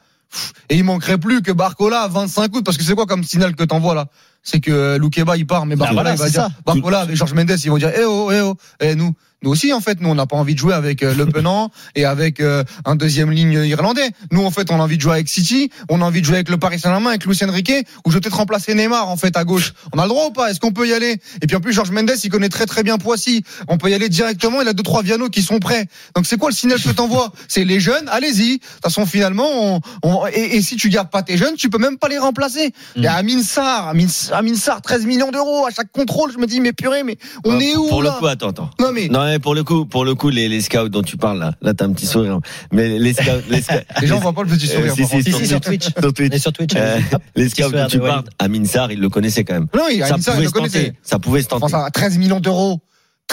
et 0.70 0.76
il 0.76 0.84
manquerait 0.84 1.18
plus 1.18 1.42
que 1.42 1.52
Barcola 1.52 2.02
à 2.02 2.08
25 2.08 2.54
août, 2.56 2.64
parce 2.64 2.78
que 2.78 2.84
c'est 2.84 2.94
quoi 2.94 3.04
comme 3.06 3.24
signal 3.24 3.54
que 3.54 3.64
t'envoies 3.64 3.94
là? 3.94 4.06
C'est 4.44 4.60
que 4.60 4.96
Loukeba 4.96 5.36
il 5.36 5.46
part, 5.46 5.66
mais 5.66 5.76
Barcola 5.76 6.02
voilà, 6.02 6.16
il 6.16 6.18
va 6.18 6.30
dire 6.30 6.40
ça. 6.42 6.48
Barcola 6.64 7.00
avec 7.00 7.16
Georges 7.16 7.34
Mendes, 7.34 7.50
ils 7.64 7.70
vont 7.70 7.76
dire 7.78 7.92
eh 7.94 8.04
oh, 8.04 8.30
eh 8.32 8.40
oh, 8.40 8.56
eh 8.80 8.94
nous. 8.94 9.12
Nous 9.42 9.50
aussi, 9.50 9.72
en 9.72 9.80
fait, 9.80 10.00
nous, 10.00 10.08
on 10.08 10.14
n'a 10.14 10.26
pas 10.26 10.36
envie 10.36 10.54
de 10.54 10.58
jouer 10.58 10.74
avec 10.74 11.02
euh, 11.02 11.14
Le 11.14 11.26
Penant 11.26 11.70
et 11.94 12.04
avec 12.04 12.40
euh, 12.40 12.64
un 12.84 12.96
deuxième 12.96 13.30
ligne 13.30 13.64
irlandais. 13.64 14.10
Nous, 14.30 14.44
en 14.44 14.50
fait, 14.50 14.70
on 14.70 14.76
a 14.80 14.82
envie 14.82 14.96
de 14.96 15.02
jouer 15.02 15.14
avec 15.14 15.28
City, 15.28 15.70
on 15.88 16.00
a 16.00 16.04
envie 16.04 16.20
de 16.20 16.26
jouer 16.26 16.36
avec 16.36 16.48
le 16.48 16.56
Paris 16.56 16.78
Saint-Germain, 16.78 17.10
avec 17.10 17.24
Lucien 17.26 17.50
Riquet, 17.50 17.84
ou 18.06 18.10
je 18.10 18.14
vais 18.16 18.20
peut-être 18.20 18.36
remplacer 18.36 18.74
Neymar, 18.74 19.08
en 19.08 19.16
fait, 19.16 19.36
à 19.36 19.44
gauche. 19.44 19.72
On 19.92 19.98
a 19.98 20.02
le 20.04 20.08
droit 20.08 20.26
ou 20.26 20.30
pas? 20.32 20.50
Est-ce 20.50 20.60
qu'on 20.60 20.72
peut 20.72 20.86
y 20.88 20.92
aller? 20.92 21.16
Et 21.42 21.46
puis 21.46 21.56
en 21.56 21.60
plus, 21.60 21.72
Georges 21.72 21.90
Mendes, 21.90 22.10
il 22.22 22.30
connaît 22.30 22.48
très 22.48 22.66
très 22.66 22.82
bien 22.82 22.98
Poissy. 22.98 23.42
On 23.68 23.78
peut 23.78 23.90
y 23.90 23.94
aller 23.94 24.08
directement. 24.08 24.60
Il 24.62 24.68
a 24.68 24.72
deux 24.72 24.82
trois 24.82 25.02
Viano 25.02 25.28
qui 25.28 25.42
sont 25.42 25.58
prêts. 25.58 25.86
Donc 26.14 26.26
c'est 26.26 26.36
quoi 26.38 26.50
le 26.50 26.54
signal 26.54 26.80
que 26.80 26.90
t'envoies? 26.90 27.32
C'est 27.48 27.64
les 27.64 27.80
jeunes, 27.80 28.08
allez-y. 28.10 28.58
De 28.58 28.62
toute 28.62 28.82
façon, 28.82 29.06
finalement, 29.06 29.48
on, 29.74 29.80
on- 30.02 30.26
et, 30.26 30.56
et 30.56 30.62
si 30.62 30.76
tu 30.76 30.88
gardes 30.88 31.10
pas 31.10 31.22
tes 31.22 31.36
jeunes, 31.36 31.54
tu 31.56 31.68
peux 31.70 31.78
même 31.78 31.98
pas 31.98 32.08
les 32.08 32.18
remplacer. 32.18 32.72
Il 32.96 33.02
y 33.02 33.06
a 33.06 33.14
Amin 33.14 33.42
Sarr, 33.42 33.88
Amin, 33.88 34.06
Amin 34.32 34.54
Sarr, 34.54 34.82
13 34.82 35.06
millions 35.06 35.30
d'euros 35.30 35.66
à 35.66 35.70
chaque 35.70 35.90
contrôle. 35.92 36.32
Je 36.32 36.38
me 36.38 36.46
dis, 36.46 36.60
mais 36.60 36.72
purée, 36.72 37.02
mais 37.02 37.16
on 37.44 37.58
est 37.60 37.76
où 37.76 37.88
Pour 37.88 38.02
là? 38.02 38.12
le 38.14 38.18
coup, 38.20 38.26
attends, 38.26 38.50
attends. 38.50 38.70
Non 38.80 38.92
mais 38.92 39.08
Non, 39.08 39.31
mais 39.32 39.38
pour 39.38 39.54
le 39.54 39.64
coup, 39.64 39.84
pour 39.86 40.04
le 40.04 40.14
coup, 40.14 40.28
les, 40.28 40.48
les 40.48 40.60
scouts 40.60 40.88
dont 40.88 41.02
tu 41.02 41.16
parles 41.16 41.38
là, 41.38 41.54
là 41.62 41.74
t'as 41.74 41.86
un 41.86 41.92
petit 41.92 42.06
sourire. 42.06 42.38
Mais 42.72 42.98
les 42.98 43.14
scouts, 43.14 43.24
les 43.48 43.62
scouts, 43.62 43.74
les 44.00 44.06
gens 44.06 44.18
voient 44.20 44.32
pas 44.32 44.42
le 44.42 44.48
petit 44.48 44.68
Euh, 44.70 44.74
sourire. 44.76 44.94
si, 44.94 45.00
par 45.02 45.08
si, 45.10 45.16
contre. 45.16 45.24
Si, 45.24 45.32
si, 45.32 45.46
sur 45.46 45.60
Twitch. 45.60 45.84
sur 45.98 46.12
Twitch. 46.12 46.36
Sur 46.38 46.52
Twitch. 46.52 46.72
Euh, 46.76 46.98
les 47.36 47.48
scouts 47.48 47.70
dont 47.70 47.86
tu 47.88 47.98
parles, 47.98 48.10
Walid. 48.10 48.30
Amin 48.38 48.64
Sarr, 48.64 48.92
il 48.92 49.00
le 49.00 49.08
connaissait 49.08 49.44
quand 49.44 49.54
même. 49.54 49.66
Non, 49.74 49.84
Ça 50.06 50.16
Sarr, 50.18 50.18
il 50.18 50.22
pouvait 50.22 50.42
le 50.42 50.48
se 50.48 50.52
tenter. 50.52 50.92
Ça 51.02 51.18
pouvait 51.18 51.42
se 51.42 51.48
tenter. 51.48 51.64
Enfin, 51.64 51.84
ça, 51.84 51.90
13 51.90 52.18
millions 52.18 52.40
d'euros. 52.40 52.80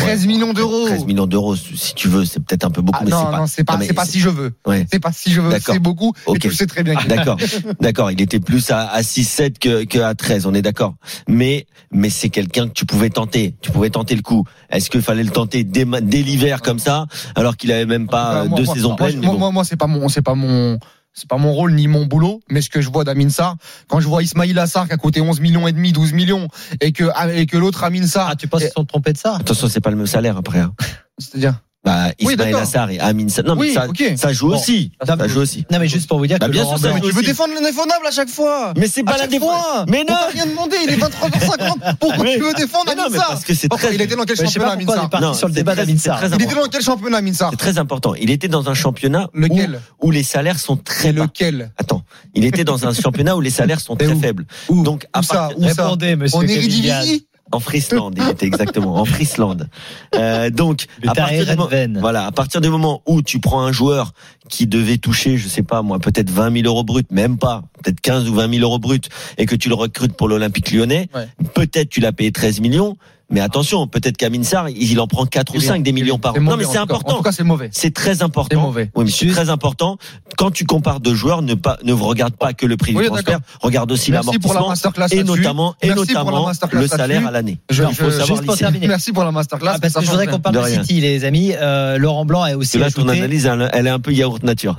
13 0.03 0.25
millions 0.27 0.53
d'euros. 0.53 0.85
13 0.87 1.05
millions 1.05 1.27
d'euros, 1.27 1.55
si 1.55 1.93
tu 1.93 2.07
veux, 2.07 2.25
c'est 2.25 2.39
peut-être 2.39 2.65
un 2.65 2.71
peu 2.71 2.81
beaucoup, 2.81 2.99
Ah, 3.01 3.05
mais 3.05 3.11
non, 3.11 3.17
c'est 3.19 3.31
pas. 3.31 3.37
non, 3.39 3.47
c'est 3.47 3.63
pas, 3.63 3.79
c'est 3.81 3.93
pas 3.93 4.05
si 4.05 4.19
je 4.19 4.29
veux. 4.29 4.51
Ouais. 4.65 4.85
C'est 4.91 4.99
pas 4.99 5.11
si 5.11 5.31
je 5.31 5.41
veux. 5.41 5.49
D'accord. 5.49 5.73
C'est 5.73 5.79
beaucoup. 5.79 6.13
Et 6.27 6.29
Ok. 6.31 6.39
tu 6.39 6.47
le 6.49 6.53
sais 6.53 6.67
très 6.67 6.83
bien. 6.83 6.95
D'accord, 7.07 7.37
d'accord. 7.81 8.11
Il 8.11 8.21
était 8.21 8.39
plus 8.39 8.71
à, 8.71 8.87
à 8.89 9.01
6-7 9.01 9.59
que, 9.59 9.83
que 9.85 9.99
à 9.99 10.15
13, 10.15 10.45
on 10.45 10.53
est 10.53 10.61
d'accord. 10.61 10.95
Mais, 11.27 11.67
mais 11.91 12.09
c'est 12.09 12.29
quelqu'un 12.29 12.67
que 12.67 12.73
tu 12.73 12.85
pouvais 12.85 13.09
tenter. 13.09 13.55
Tu 13.61 13.71
pouvais 13.71 13.89
tenter 13.89 14.15
le 14.15 14.21
coup. 14.21 14.43
Est-ce 14.69 14.89
qu'il 14.89 15.01
fallait 15.01 15.23
le 15.23 15.31
tenter 15.31 15.63
dès, 15.63 15.85
l'hiver 15.85 16.61
comme 16.61 16.79
ça, 16.79 17.05
alors 17.35 17.57
qu'il 17.57 17.71
avait 17.71 17.85
même 17.85 18.07
pas 18.07 18.45
Moi, 18.45 18.57
deux 18.57 18.65
moi, 18.65 18.73
saisons 18.75 18.89
moi, 18.89 18.97
pleines 18.97 19.19
Moi, 19.21 19.33
bon. 19.33 19.39
moi, 19.39 19.51
moi, 19.51 19.63
c'est 19.63 19.77
pas 19.77 19.87
mon, 19.87 20.09
c'est 20.09 20.21
pas 20.21 20.35
mon, 20.35 20.77
c'est 21.13 21.27
pas 21.27 21.37
mon 21.37 21.51
rôle 21.53 21.73
ni 21.73 21.87
mon 21.87 22.05
boulot, 22.05 22.41
mais 22.49 22.61
ce 22.61 22.69
que 22.69 22.81
je 22.81 22.89
vois 22.89 23.03
d'Amin 23.03 23.29
Sarr, 23.29 23.55
quand 23.87 23.99
je 23.99 24.07
vois 24.07 24.23
Ismail 24.23 24.57
Assar 24.57 24.87
qui 24.87 24.93
a 24.93 24.97
coûté 24.97 25.21
11 25.21 25.39
millions 25.41 25.67
et 25.67 25.71
demi, 25.71 25.91
12 25.91 26.13
millions, 26.13 26.47
et 26.81 26.91
que, 26.91 27.05
et 27.35 27.45
que 27.45 27.57
l'autre 27.57 27.83
Amin 27.83 28.05
Sarr, 28.07 28.29
Ah, 28.31 28.35
tu 28.35 28.47
penses 28.47 28.61
qu'ils 28.61 28.71
sont 28.71 28.85
trompés 28.85 29.13
de 29.13 29.17
ça? 29.17 29.35
Attention, 29.35 29.67
c'est 29.67 29.81
pas 29.81 29.89
le 29.91 29.97
même 29.97 30.07
salaire 30.07 30.37
après. 30.37 30.59
hein. 30.59 30.73
c'est-à-dire, 31.17 31.59
Bah, 31.81 32.07
Oui, 32.19 32.33
Ismaël 32.33 32.37
d'accord. 32.51 32.61
Assar 32.61 32.89
et 32.91 32.99
Amin. 32.99 33.27
Non, 33.45 33.55
mais 33.55 33.61
Oui, 33.61 33.73
ça, 33.73 33.87
ok. 33.87 34.03
ça 34.17 34.33
joue 34.33 34.49
Bon. 34.49 34.57
aussi. 34.57 34.91
Ça, 35.05 35.15
Ça 35.17 35.27
joue 35.29 35.39
aussi. 35.39 35.65
Non, 35.71 35.79
mais 35.79 35.87
juste 35.87 36.09
pour 36.09 36.17
vous 36.17 36.27
dire 36.27 36.37
Bah, 36.37 36.47
que 36.47 36.51
bien 36.51 36.63
Laurent 36.63 36.77
sûr, 36.77 36.89
Blanc- 36.91 36.99
tu 37.01 37.11
veux 37.13 37.21
défendre 37.23 37.53
l'indéfendable 37.53 38.05
à 38.05 38.11
chaque 38.11 38.29
fois. 38.29 38.73
Mais 38.75 38.87
c'est 38.87 39.03
pas 39.03 39.17
la 39.17 39.27
défense. 39.27 39.85
Mais 39.87 40.03
non. 40.03 40.13
On 40.27 40.31
rien 40.33 40.45
demandé, 40.45 40.75
il 40.85 40.89
est 40.93 40.97
23h50. 40.97 41.95
Pourquoi 41.99 42.23
Mais- 42.23 42.35
tu 42.35 42.41
veux 42.41 42.53
défendre 42.53 42.91
Amin 42.91 43.09
Sarr 43.09 43.29
parce 43.29 43.43
que 43.45 43.53
c'est 43.53 43.69
très- 43.69 43.95
Il 43.95 44.01
était 44.01 44.15
dans 44.17 44.25
quel 44.25 44.35
championnat 44.35 44.71
Amin 44.71 44.83
on 44.87 44.91
est 44.93 45.09
Sarr 45.21 45.35
sur 45.35 45.47
le 45.47 45.53
débat 45.53 45.75
d'Amin 45.75 45.97
Sarr. 45.97 46.21
Il 46.25 46.41
était 46.43 46.53
dans 46.55 46.67
quel 46.69 46.81
championnat 46.81 47.17
Amin 47.17 47.33
Sarr 47.33 47.51
C'est 47.51 47.57
très 47.57 47.77
important. 47.77 48.13
Il 48.15 48.29
était 48.29 48.49
dans 48.49 48.69
un 48.69 48.73
championnat 48.73 49.29
où, 49.33 49.39
Lequel 49.39 49.79
où 50.01 50.11
les 50.11 50.23
salaires 50.23 50.59
sont 50.59 50.75
très 50.75 51.13
bas. 51.13 51.23
Lequel 51.23 51.71
Attends, 51.77 52.03
il 52.35 52.43
était 52.43 52.65
dans 52.65 52.85
un 52.87 52.93
championnat 53.01 53.37
où 53.37 53.41
les 53.41 53.49
salaires 53.51 53.79
sont 53.79 53.95
très 53.95 54.15
faibles. 54.15 54.45
Donc, 54.69 55.07
à 55.13 55.23
ça 55.23 55.49
Répondez, 55.57 56.15
monsieur 56.17 56.39
Diaz. 56.45 56.57
Eredivisie 56.57 57.25
en 57.51 57.59
Friesland, 57.59 58.11
il 58.17 58.27
était 58.29 58.45
exactement 58.45 58.95
en 58.95 59.05
Friesland. 59.05 59.67
Euh, 60.15 60.49
donc, 60.49 60.85
à 61.07 61.13
partir, 61.13 61.45
du 61.45 61.99
voilà, 61.99 62.25
à 62.25 62.31
partir 62.31 62.61
du 62.61 62.69
moment 62.69 63.01
où 63.07 63.21
tu 63.21 63.39
prends 63.39 63.61
un 63.61 63.71
joueur 63.71 64.13
qui 64.49 64.67
devait 64.67 64.97
toucher, 64.97 65.37
je 65.37 65.47
sais 65.47 65.63
pas 65.63 65.81
moi, 65.81 65.99
peut-être 65.99 66.29
20 66.29 66.53
000 66.61 66.65
euros 66.67 66.83
bruts, 66.83 67.03
même 67.11 67.37
pas, 67.37 67.63
peut-être 67.83 68.01
15 68.01 68.29
ou 68.29 68.33
20 68.35 68.51
000 68.53 68.63
euros 68.63 68.79
bruts, 68.79 68.99
et 69.37 69.45
que 69.45 69.55
tu 69.55 69.69
le 69.69 69.75
recrutes 69.75 70.13
pour 70.13 70.27
l'Olympique 70.27 70.71
Lyonnais, 70.71 71.09
Ouais. 71.13 71.27
peut-être 71.53 71.89
tu 71.89 71.99
l'as 71.99 72.11
payé 72.11 72.31
13 72.31 72.59
millions, 72.61 72.97
mais 73.29 73.39
attention, 73.41 73.87
peut-être 73.87 74.17
qu'Amin 74.17 74.43
Sarr, 74.43 74.69
il 74.69 74.99
en 74.99 75.07
prend 75.07 75.25
4 75.25 75.55
ou 75.55 75.59
5 75.61 75.83
des 75.83 75.91
millions 75.91 76.17
par 76.17 76.35
an. 76.35 76.41
Non, 76.41 76.57
mais 76.57 76.65
en 76.65 76.71
c'est. 76.71 76.79
En 76.79 76.83
important. 76.83 77.17
tout 77.17 77.23
cas, 77.23 77.31
c'est 77.31 77.43
mauvais. 77.43 77.69
C'est 77.71 77.93
très 77.93 78.21
important. 78.23 78.49
C'est 78.59 78.61
mauvais. 78.61 78.91
Oui, 78.95 79.05
mais 79.05 79.11
c'est 79.11 79.27
très 79.27 79.49
important. 79.49 79.97
Quand 80.37 80.51
tu 80.51 80.65
compares 80.65 80.99
deux 80.99 81.13
joueurs, 81.15 81.41
ne 81.41 81.53
pas, 81.53 81.77
ne 81.83 81.93
regarde 81.93 82.35
pas 82.35 82.53
que 82.53 82.65
le 82.65 82.77
prix 82.77 82.95
Oui, 82.95 83.03
du 83.03 83.07
transfert, 83.09 83.39
regarde 83.61 83.91
aussi 83.91 84.11
la 84.11 84.17
l'amortissement 84.19 84.69
masterclass 84.69 85.07
et 85.11 85.23
notamment, 85.23 85.75
et 85.81 85.87
Merci 85.89 86.13
la 86.13 86.23
notamment 86.23 86.51
le 86.71 86.87
salaire 86.87 87.27
à 87.27 87.31
l'année. 87.31 87.59
Je- 87.69 87.83
Il 87.83 87.95
faut 87.95 88.05
je- 88.05 88.09
savoir 88.17 88.27
juste 88.43 88.45
pour. 88.45 88.55
Merci 88.87 89.11
pour 89.11 89.23
la 89.23 89.31
masterclass. 89.31 89.71
Ah, 89.75 89.79
parce 89.79 89.93
ça 89.93 89.99
que 89.99 90.05
je 90.05 90.11
voudrais 90.11 90.27
qu'on 90.27 90.39
parle 90.39 90.55
De. 90.55 90.69
City, 90.69 91.01
les 91.01 91.23
amis. 91.25 91.53
Euh, 91.59 91.97
Laurent 91.97 92.25
Blanc 92.25 92.43
a 92.43 92.55
aussi 92.55 92.77
que 92.77 92.83
là, 92.83 92.89
ton 92.91 93.03
ajouté, 93.03 93.17
analyse, 93.19 93.45
elle, 93.45 93.69
elle 93.73 93.87
est 93.87 93.91
un 93.91 93.99
peu 93.99 94.11
yaourt 94.13 94.41
nature. 94.43 94.77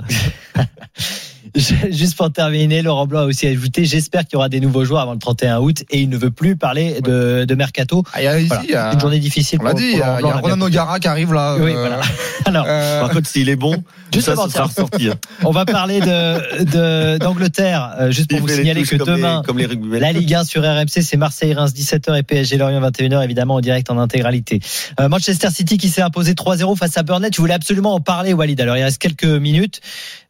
juste 1.91 2.15
pour 2.15 2.31
terminer, 2.31 2.81
Laurent 2.81 3.05
Blanc 3.07 3.21
a 3.21 3.25
aussi 3.25 3.47
ajouté, 3.47 3.85
j'espère 3.85 4.21
qu'il 4.21 4.33
y 4.33 4.35
aura 4.37 4.49
des 4.49 4.59
nouveaux 4.59 4.85
joueurs 4.85 5.01
avant 5.01 5.13
le 5.13 5.19
31 5.19 5.59
août 5.59 5.83
et 5.89 5.99
il 6.01 6.09
ne 6.09 6.17
veut 6.17 6.31
plus 6.31 6.55
parler 6.55 7.01
de, 7.01 7.45
de 7.45 7.55
mercato. 7.55 8.03
Ah, 8.13 8.21
il 8.21 8.25
y 8.25 8.27
a 8.27 8.39
ici, 8.39 8.47
Voilà. 8.47 8.63
il 8.63 8.71
y 8.71 8.75
a- 8.75 8.93
Une 8.93 8.99
journée 8.99 9.19
difficile. 9.19 9.59
On 9.61 9.65
l'a 9.65 9.71
pour- 9.71 9.79
dit, 9.79 9.89
il 9.91 9.97
y 9.97 10.01
a, 10.01 10.13
a 10.15 10.17
Ronan 10.39 10.61
O'Gara 10.65 10.99
qui 10.99 11.07
arrive 11.07 11.33
là. 11.33 11.55
Oui, 11.59 11.71
euh, 11.71 11.79
voilà. 11.79 12.01
Alors, 12.45 12.65
euh, 12.67 13.01
Par 13.01 13.09
contre, 13.11 13.27
s'il 13.27 13.49
est 13.49 13.55
bon, 13.55 13.75
Juste 14.13 14.25
ça, 14.25 14.31
avant 14.33 14.43
ressorti. 14.43 15.07
hein. 15.09 15.13
On 15.43 15.51
va 15.51 15.65
parler 15.65 15.99
de 16.01 16.63
de- 16.65 17.17
d'Angleterre, 17.17 17.95
euh, 17.99 18.11
juste 18.11 18.29
pour 18.29 18.39
Il 18.39 18.41
vous 18.41 18.47
signaler 18.49 18.83
que 18.83 18.95
comme 18.97 19.07
les- 19.09 19.15
demain, 19.15 19.43
comme 19.45 19.57
les 19.57 19.65
rugbymen. 19.65 19.99
la 20.01 20.11
Ligue 20.11 20.33
1 20.33 20.43
sur 20.43 20.61
RMC, 20.63 21.01
c'est 21.01 21.17
Marseille-Reims 21.17 21.71
17h 21.73 22.15
et 22.17 22.23
PSG 22.23 22.57
Lorient 22.57 22.81
21h, 22.81 23.23
évidemment 23.23 23.55
en 23.55 23.61
direct 23.61 23.89
en 23.89 23.97
intégralité. 23.97 24.59
Euh, 24.99 25.07
Manchester 25.09 25.49
City 25.49 25.77
qui 25.77 25.89
s'est 25.89 26.01
imposé 26.01 26.33
3-0 26.33 26.75
face 26.75 26.97
à 26.97 27.03
Burnley. 27.03 27.29
Je 27.33 27.37
voulais 27.39 27.53
absolument 27.53 27.93
en 27.93 27.99
parler, 28.01 28.33
Walid. 28.33 28.59
Alors 28.59 28.75
il 28.77 28.83
reste 28.83 28.97
quelques 28.97 29.23
minutes. 29.25 29.79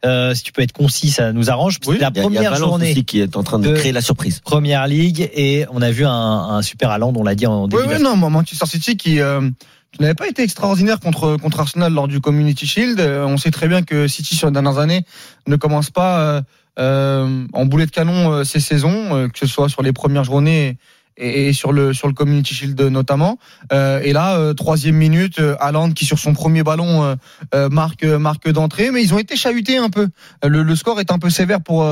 Euh, 0.04 0.34
si 0.34 0.42
tu 0.42 0.52
peux 0.52 0.62
être 0.62 0.72
concis, 0.72 1.10
ça 1.12 1.32
nous 1.32 1.48
arrange. 1.50 1.78
Oui, 1.86 1.98
la 1.98 2.00
y 2.00 2.04
a- 2.06 2.10
il 2.12 2.16
y 2.16 2.18
a 2.18 2.22
première 2.24 2.56
journée 2.56 2.90
aussi 2.90 3.04
qui 3.04 3.20
est 3.20 3.36
en 3.36 3.44
train 3.44 3.60
de 3.60 3.68
de- 3.68 3.74
créer 3.76 3.92
la 3.92 4.00
surprise. 4.00 4.40
Première 4.40 4.86
Ligue 4.88 5.30
et 5.34 5.64
on 5.70 5.80
a 5.80 5.90
vu 5.92 6.04
un, 6.04 6.10
un 6.10 6.62
super 6.62 6.90
Haaland, 6.90 7.12
on 7.16 7.22
l'a 7.22 7.34
dit 7.36 7.46
en 7.46 7.64
Oui, 7.64 7.68
début. 7.70 7.82
oui, 7.96 8.02
non, 8.02 8.16
moi, 8.16 8.28
Manchester 8.30 8.66
City 8.66 8.96
qui, 8.96 9.20
euh, 9.20 9.40
qui 9.92 10.02
n'avait 10.02 10.14
pas 10.14 10.26
été 10.26 10.42
extraordinaire 10.42 10.98
contre, 10.98 11.36
contre 11.36 11.60
Arsenal 11.60 11.92
lors 11.92 12.08
du 12.08 12.20
Community 12.20 12.66
Shield. 12.66 12.98
Euh, 12.98 13.24
on 13.26 13.36
sait 13.36 13.50
très 13.52 13.68
bien 13.68 13.82
que 13.82 14.08
City, 14.08 14.34
sur 14.34 14.48
les 14.48 14.52
dernières 14.52 14.78
années, 14.78 15.04
ne 15.46 15.56
commence 15.56 15.90
pas 15.90 16.18
euh, 16.20 16.42
euh, 16.78 17.44
en 17.52 17.66
boulet 17.66 17.86
de 17.86 17.90
canon 17.90 18.32
euh, 18.32 18.44
ces 18.44 18.58
saisons, 18.60 19.14
euh, 19.14 19.28
que 19.28 19.38
ce 19.38 19.46
soit 19.46 19.68
sur 19.68 19.82
les 19.82 19.92
premières 19.92 20.24
journées 20.24 20.78
et, 21.16 21.52
sur 21.52 21.72
le 21.72 21.92
sur 21.92 22.08
le 22.08 22.14
Community 22.14 22.54
Shield 22.54 22.80
notamment. 22.80 23.38
Euh, 23.72 24.00
et 24.02 24.12
là, 24.12 24.36
euh, 24.36 24.54
troisième 24.54 24.96
minute, 24.96 25.38
euh, 25.38 25.56
Haaland 25.60 25.92
qui 25.92 26.04
sur 26.04 26.18
son 26.18 26.32
premier 26.32 26.62
ballon 26.62 27.04
euh, 27.04 27.14
euh, 27.54 27.68
marque 27.68 28.04
marque 28.04 28.48
d'entrée, 28.48 28.90
mais 28.90 29.02
ils 29.02 29.14
ont 29.14 29.18
été 29.18 29.36
chahutés 29.36 29.76
un 29.76 29.90
peu. 29.90 30.08
Le, 30.42 30.62
le 30.62 30.76
score 30.76 31.00
est 31.00 31.12
un 31.12 31.18
peu 31.18 31.30
sévère 31.30 31.60
pour 31.60 31.88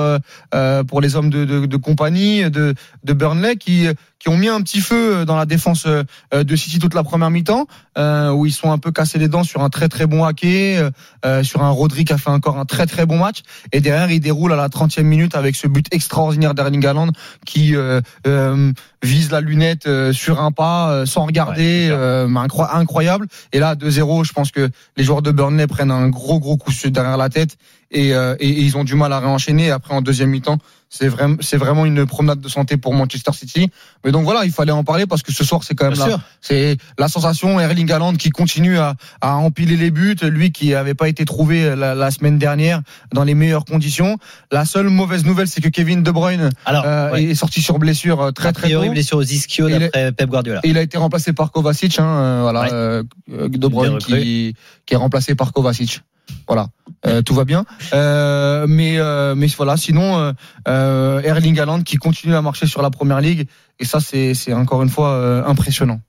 pour 0.88 1.00
les 1.00 1.16
hommes 1.16 1.30
de, 1.30 1.44
de, 1.44 1.66
de 1.66 1.76
compagnie 1.76 2.50
de 2.50 2.74
de 3.04 3.12
Burnley 3.12 3.56
qui 3.56 3.86
qui 4.20 4.28
ont 4.28 4.36
mis 4.36 4.48
un 4.48 4.60
petit 4.62 4.80
feu 4.80 5.24
dans 5.24 5.36
la 5.36 5.46
défense 5.46 5.86
euh, 5.86 6.04
de 6.32 6.56
City 6.56 6.78
toute 6.78 6.94
la 6.94 7.02
première 7.02 7.30
mi-temps, 7.30 7.66
euh, 7.98 8.30
où 8.30 8.46
ils 8.46 8.52
sont 8.52 8.70
un 8.70 8.78
peu 8.78 8.92
cassés 8.92 9.18
les 9.18 9.28
dents 9.28 9.44
sur 9.44 9.62
un 9.62 9.70
très 9.70 9.88
très 9.88 10.06
bon 10.06 10.24
hacké, 10.24 10.88
euh, 11.24 11.42
sur 11.42 11.62
un 11.62 11.70
Rodri 11.70 12.04
qui 12.04 12.12
a 12.12 12.18
fait 12.18 12.30
encore 12.30 12.58
un 12.58 12.66
très 12.66 12.86
très 12.86 13.06
bon 13.06 13.18
match, 13.18 13.40
et 13.72 13.80
derrière 13.80 14.10
ils 14.10 14.20
déroulent 14.20 14.52
à 14.52 14.56
la 14.56 14.68
30e 14.68 15.02
minute 15.02 15.34
avec 15.34 15.56
ce 15.56 15.66
but 15.66 15.86
extraordinaire 15.90 16.54
d'Erling 16.54 16.86
Haaland 16.86 17.10
qui 17.46 17.74
euh, 17.74 18.00
euh, 18.26 18.72
vise 19.02 19.30
la 19.30 19.40
lunette 19.40 19.86
euh, 19.86 20.12
sur 20.12 20.40
un 20.40 20.52
pas 20.52 20.90
euh, 20.90 21.06
sans 21.06 21.24
regarder, 21.26 21.50
Ouais, 21.50 21.88
euh, 21.90 22.28
incroyable. 22.72 23.26
Et 23.52 23.58
là 23.58 23.74
2-0, 23.74 24.24
je 24.24 24.32
pense 24.32 24.50
que 24.50 24.70
les 24.96 25.04
joueurs 25.04 25.22
de 25.22 25.30
Burnley 25.30 25.66
prennent 25.66 25.90
un 25.90 26.08
gros 26.08 26.38
gros 26.38 26.56
coup 26.56 26.70
derrière 26.84 27.16
la 27.16 27.28
tête 27.28 27.56
et, 27.90 28.14
euh, 28.14 28.36
et, 28.40 28.48
et 28.48 28.60
ils 28.60 28.76
ont 28.76 28.84
du 28.84 28.94
mal 28.94 29.12
à 29.12 29.20
réenchaîner. 29.20 29.70
Après 29.70 29.94
en 29.94 30.02
deuxième 30.02 30.30
mi-temps, 30.30 30.58
c'est 30.92 31.06
vraiment 31.08 31.36
c'est 31.40 31.56
vraiment 31.56 31.86
une 31.86 32.04
promenade 32.04 32.40
de 32.40 32.48
santé 32.48 32.76
pour 32.76 32.92
Manchester 32.94 33.30
City. 33.32 33.70
Mais 34.04 34.10
donc 34.10 34.24
voilà, 34.24 34.44
il 34.44 34.50
fallait 34.50 34.72
en 34.72 34.82
parler 34.84 35.06
parce 35.06 35.22
que 35.22 35.32
ce 35.32 35.44
soir 35.44 35.62
c'est 35.64 35.74
quand 35.76 35.86
même 35.86 35.94
Bien 35.94 36.08
là. 36.08 36.20
C'est 36.40 36.76
la 36.98 37.08
sensation 37.08 37.58
Erling 37.60 37.90
Haaland 37.92 38.14
qui 38.16 38.30
continue 38.30 38.76
à, 38.78 38.96
à 39.20 39.36
empiler 39.36 39.76
les 39.76 39.90
buts, 39.92 40.16
lui 40.22 40.50
qui 40.50 40.74
avait 40.74 40.94
pas 40.94 41.08
été 41.08 41.24
trouvé 41.24 41.76
la, 41.76 41.94
la 41.94 42.10
semaine 42.10 42.38
dernière 42.38 42.82
dans 43.14 43.22
les 43.24 43.34
meilleures 43.34 43.64
conditions. 43.64 44.18
La 44.50 44.64
seule 44.64 44.88
mauvaise 44.88 45.24
nouvelle, 45.24 45.46
c'est 45.46 45.60
que 45.60 45.68
Kevin 45.68 46.02
De 46.02 46.10
Bruyne 46.10 46.50
Alors, 46.66 46.84
euh, 46.84 47.12
ouais. 47.12 47.22
est 47.24 47.34
sorti 47.36 47.62
sur 47.62 47.78
blessure 47.78 48.20
euh, 48.20 48.30
très 48.32 48.48
a 48.48 48.52
très 48.52 48.70
tôt. 48.70 48.90
blessure 48.90 49.18
aux 49.18 49.22
ischio 49.22 49.68
Et 49.68 49.72
il 49.72 49.78
d'après 49.78 50.12
Pep 50.12 50.28
Guardiola. 50.28 50.60
Et 50.64 50.70
il 50.70 50.76
a 50.76 50.82
été 50.82 50.98
remplacé 50.98 51.32
par 51.32 51.52
Kovacic, 51.52 52.00
hein, 52.00 52.04
euh, 52.04 52.38
voilà, 52.42 52.62
Ouais. 52.62 52.68
euh, 52.72 53.02
De 53.48 53.68
Bruyne 53.68 53.98
qui, 53.98 54.54
qui 54.86 54.94
est 54.94 54.96
remplacé 54.96 55.36
par 55.36 55.52
Kovacic. 55.52 56.00
Voilà, 56.48 56.66
Euh, 57.06 57.22
tout 57.22 57.34
va 57.34 57.44
bien. 57.44 57.64
Euh, 57.94 58.66
mais 58.68 58.98
euh, 58.98 59.34
mais 59.34 59.46
voilà, 59.56 59.76
sinon 59.76 60.18
euh, 60.18 60.32
euh, 60.68 61.20
Erling 61.22 61.58
Haaland 61.58 61.82
qui 61.82 61.96
continue 61.96 62.34
à 62.34 62.42
marcher 62.42 62.66
sur 62.66 62.82
la 62.82 62.90
première 62.90 63.20
ligue 63.20 63.46
et 63.78 63.84
ça 63.84 64.00
c'est 64.00 64.34
c'est 64.34 64.52
encore 64.52 64.82
une 64.82 64.90
fois 64.90 65.10
euh, 65.14 65.44
impressionnant. 65.46 66.00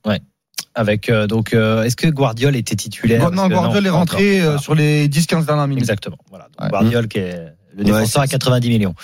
Avec 0.73 1.09
euh, 1.09 1.27
donc, 1.27 1.53
euh, 1.53 1.83
est-ce 1.83 1.97
que 1.97 2.07
Guardiola 2.07 2.57
était 2.57 2.75
titulaire? 2.77 3.29
Non, 3.31 3.49
que 3.49 3.53
Guardiola 3.53 3.87
est 3.87 3.91
rentré 3.91 4.39
euh, 4.39 4.43
Voilà. 4.43 4.57
sur 4.59 4.73
les 4.75 5.09
10-15 5.09 5.45
dernières 5.45 5.67
minutes. 5.67 5.83
Exactement. 5.83 6.17
Voilà. 6.29 6.45
Donc, 6.45 6.61
Ouais. 6.63 6.69
Guardiola 6.69 7.07
qui 7.07 7.17
est 7.19 7.35
le 7.75 7.83
Ouais, 7.83 7.83
défenseur 7.83 8.21
à 8.21 8.25
c'est- 8.25 8.31
90 8.31 8.69
millions. 8.69 8.95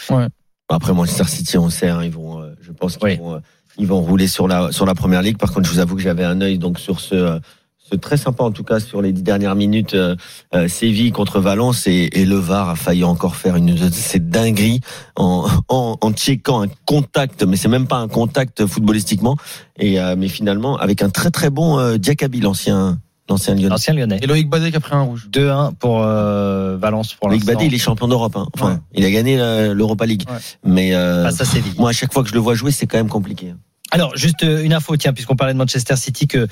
Après 0.70 0.94
Manchester 0.94 1.26
City, 1.26 1.58
on 1.58 1.70
sait, 1.70 1.90
hein, 1.90 2.04
ils 2.04 2.12
vont, 2.12 2.42
euh, 2.42 2.54
je 2.62 2.72
pense 2.72 2.96
qu'ils 2.98 3.08
Oui. 3.08 3.18
vont, 3.18 3.36
euh, 3.36 3.40
ils 3.78 3.88
vont 3.88 4.02
rouler 4.02 4.28
sur 4.28 4.48
la 4.48 4.72
sur 4.72 4.86
la 4.86 4.96
première 4.96 5.22
ligue. 5.22 5.38
Par 5.38 5.52
contre, 5.54 5.68
je 5.68 5.74
vous 5.74 5.80
avoue 5.80 5.96
que 5.98 6.02
j'avais 6.02 6.24
un 6.26 6.40
œil 6.42 6.58
donc 6.58 6.80
sur 6.80 7.00
ce 7.02 7.40
euh, 7.88 7.96
ce 7.96 7.96
très 7.98 8.18
sympa 8.18 8.44
en 8.44 8.52
tout 8.52 8.64
cas 8.64 8.80
sur 8.80 9.02
les 9.02 9.12
dix 9.14 9.24
dernières 9.24 9.56
minutes 9.56 9.94
euh, 9.94 10.16
euh, 10.56 10.68
Séville 10.68 11.12
contre 11.12 11.40
Valence 11.40 11.88
et, 11.88 12.10
et 12.14 12.26
le 12.26 12.36
VAR 12.36 12.70
a 12.70 12.76
failli 12.76 13.04
encore 13.04 13.36
faire 13.36 13.56
une 13.56 13.76
de 13.76 13.90
ces 13.92 14.20
dingueries 14.20 14.82
en 15.16 15.48
en, 15.70 15.98
en 16.02 16.12
checkant 16.14 16.64
un 16.64 16.68
contact, 16.86 17.44
mais 17.44 17.56
c'est 17.58 17.68
même 17.70 17.88
pas 17.88 17.98
un 17.98 18.08
contact 18.08 18.66
footballistiquement. 18.66 19.38
Et 19.80 20.00
euh, 20.00 20.16
mais 20.18 20.28
finalement 20.28 20.78
avec 20.78 21.02
un 21.02 21.10
très 21.10 21.32
très 21.32 21.50
bon 21.50 21.80
euh, 21.80 21.98
l'ancien 22.42 23.00
l'ancien 23.30 23.56
Lyonnais. 23.56 23.74
Ancien 23.74 23.94
Lyonnais. 23.94 24.20
Et 24.22 24.28
Loïc 24.28 24.50
Badé 24.50 24.72
qui 24.72 24.78
a 24.78 24.80
pris 24.80 24.96
un 24.96 25.02
rouge. 25.02 25.28
2-1 25.32 25.74
pour 25.76 26.02
euh, 26.02 26.78
Valence 26.80 27.14
pour 27.14 27.28
Loïc 27.28 27.42
l'instant. 27.42 27.54
Badé, 27.56 27.66
il 27.66 27.74
est 27.74 27.78
champion 27.78 28.08
d'Europe. 28.08 28.36
Hein. 28.38 28.48
Enfin, 28.54 28.72
Ouais. 28.72 28.78
il 28.96 29.04
a 29.06 29.12
gagné 29.12 29.36
l'Europa 29.74 30.06
League. 30.06 30.24
Ouais. 30.30 30.38
Mais 30.64 30.96
euh, 30.96 31.24
Face 31.26 31.42
à 31.42 31.46
Séville. 31.46 31.74
moi, 31.78 31.90
à 31.90 31.94
chaque 31.94 32.14
fois 32.14 32.24
que 32.24 32.30
je 32.30 32.34
le 32.34 32.40
vois 32.40 32.56
jouer, 32.56 32.72
c'est 32.72 32.88
quand 32.88 32.98
même 32.98 33.10
compliqué. 33.10 33.54
Alors, 33.92 34.16
juste 34.18 34.44
euh, 34.44 34.64
une 34.64 34.74
info, 34.74 34.98
tiens, 34.98 35.14
puisqu'on 35.14 35.36
parlait 35.36 35.54
de 35.54 35.58
Manchester 35.58 35.96
City, 35.96 36.28
que 36.28 36.48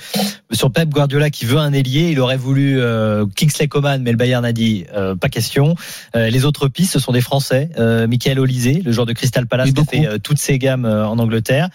sur 0.51 0.71
Pep 0.71 0.89
Guardiola 0.89 1.29
qui 1.29 1.45
veut 1.45 1.57
un 1.57 1.73
ailier, 1.73 2.09
il 2.11 2.19
aurait 2.19 2.37
voulu 2.37 2.79
euh, 2.79 3.25
Kingsley 3.35 3.67
Coman, 3.67 4.01
mais 4.01 4.11
le 4.11 4.17
Bayern 4.17 4.45
a 4.45 4.53
dit 4.53 4.85
euh, 4.93 5.15
pas 5.15 5.27
question. 5.29 5.75
Euh, 6.15 6.29
les 6.29 6.45
autres 6.45 6.67
pistes, 6.69 6.93
ce 6.93 6.99
sont 6.99 7.11
des 7.11 7.21
Français. 7.21 7.69
Euh, 7.77 8.07
Michael 8.07 8.39
Olysée, 8.39 8.81
le 8.85 8.91
joueur 8.91 9.05
de 9.05 9.13
Crystal 9.13 9.45
Palace, 9.47 9.71
qui 9.73 9.85
fait 9.85 10.07
euh, 10.07 10.17
toutes 10.17 10.39
ses 10.39 10.57
gammes 10.57 10.85
euh, 10.85 11.05
en 11.07 11.19
Angleterre. 11.19 11.69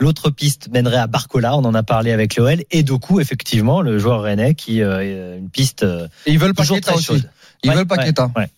L'autre 0.00 0.30
piste 0.30 0.68
mènerait 0.72 0.96
à 0.96 1.06
Barcola, 1.06 1.56
on 1.56 1.64
en 1.64 1.74
a 1.74 1.82
parlé 1.82 2.10
avec 2.10 2.36
l'OL, 2.36 2.62
et 2.70 2.82
Doku, 2.82 3.20
effectivement, 3.20 3.82
le 3.82 3.98
joueur 3.98 4.22
rennais, 4.22 4.54
qui 4.54 4.82
euh, 4.82 5.34
est 5.34 5.38
une 5.38 5.50
piste 5.50 5.82
euh, 5.84 6.08
Et 6.26 6.32
ils 6.32 6.38
veulent 6.38 6.54
toujours 6.54 6.80
très 6.80 7.00
chaude. 7.00 7.30
Ils 7.62 7.70
Ouais, 7.70 7.76
veulent 7.76 7.86
Paqueta. 7.86 8.30
ouais, 8.34 8.42
ouais. 8.42 8.48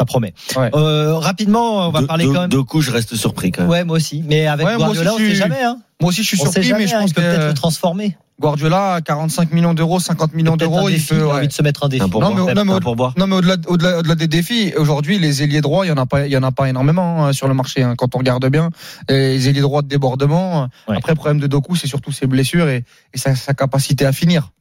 Ça 0.00 0.06
promet. 0.06 0.32
Ouais. 0.56 0.70
Euh, 0.74 1.16
rapidement, 1.18 1.86
on 1.88 1.90
va 1.90 2.00
De- 2.00 2.06
parler 2.06 2.24
de- 2.24 2.32
quand 2.32 2.40
même. 2.40 2.48
Deux 2.50 2.62
coups, 2.62 2.86
je 2.86 2.90
reste 2.90 3.14
surpris 3.16 3.52
quand 3.52 3.62
même. 3.62 3.70
Ouais, 3.70 3.84
moi 3.84 3.96
aussi. 3.98 4.24
Mais 4.26 4.46
avec 4.46 4.66
Ouais, 4.66 4.76
Guardiola, 4.78 5.12
aussi, 5.12 5.22
on 5.24 5.28
sait 5.28 5.34
jamais. 5.34 5.62
Hein. 5.62 5.76
Moi 6.00 6.08
aussi 6.08 6.22
je 6.22 6.28
suis 6.28 6.38
On 6.40 6.46
sait 6.46 6.52
surpris, 6.52 6.68
jamais, 6.68 6.80
mais 6.84 6.86
je 6.86 6.94
hein, 6.94 7.00
pense 7.02 7.10
il 7.10 7.14
peut 7.14 7.20
peut-être 7.20 7.40
que 7.42 7.46
le 7.48 7.52
transformer. 7.54 8.16
Guardiola 8.40 8.94
à 8.94 9.00
45 9.02 9.52
millions 9.52 9.74
d'euros, 9.74 10.00
50 10.00 10.32
millions 10.32 10.56
Peut-être 10.56 10.70
d'euros, 10.70 10.88
il 10.88 11.02
peut. 11.04 11.22
ouais. 11.26 11.30
envie 11.32 11.48
de 11.48 11.52
se 11.52 11.60
mettre 11.62 11.84
un 11.84 11.88
défi. 11.90 12.02
Un. 12.02 12.06
Non, 12.08 12.30
mais- 12.34 12.54
non, 12.54 12.64
mais 12.64 12.72
Un 12.72 12.76
au- 12.76 12.80
pourboire. 12.80 13.12
Non, 13.18 13.26
mais 13.26 13.36
au-delà, 13.36 13.56
au-delà, 13.66 13.98
au-delà 13.98 14.14
des 14.14 14.26
défis, 14.26 14.72
aujourd'hui, 14.78 15.18
les 15.18 15.42
ailiers 15.42 15.60
droits, 15.60 15.84
il 15.84 15.90
y 15.90 15.92
en 15.92 15.98
a 15.98 16.06
pas, 16.06 16.26
il 16.26 16.32
y 16.32 16.36
en 16.38 16.42
a 16.42 16.50
pas 16.50 16.70
énormément 16.70 17.26
hein, 17.26 17.34
sur 17.34 17.46
le 17.48 17.52
marché. 17.52 17.82
hein, 17.82 17.96
quand 17.98 18.14
on 18.14 18.18
regarde 18.18 18.46
bien, 18.48 18.70
les 19.10 19.46
ailiers 19.50 19.60
droits 19.60 19.82
de 19.82 19.88
débordement. 19.88 20.68
Ouais. 20.88 20.96
Après, 20.96 21.12
le 21.12 21.16
problème 21.16 21.38
de 21.40 21.46
Doku, 21.46 21.76
c'est 21.76 21.86
surtout 21.86 22.12
ses 22.12 22.26
blessures 22.26 22.70
et, 22.70 22.84
et 23.12 23.18
sa, 23.18 23.34
sa 23.34 23.52
capacité 23.52 24.06
à 24.06 24.12
finir. 24.12 24.52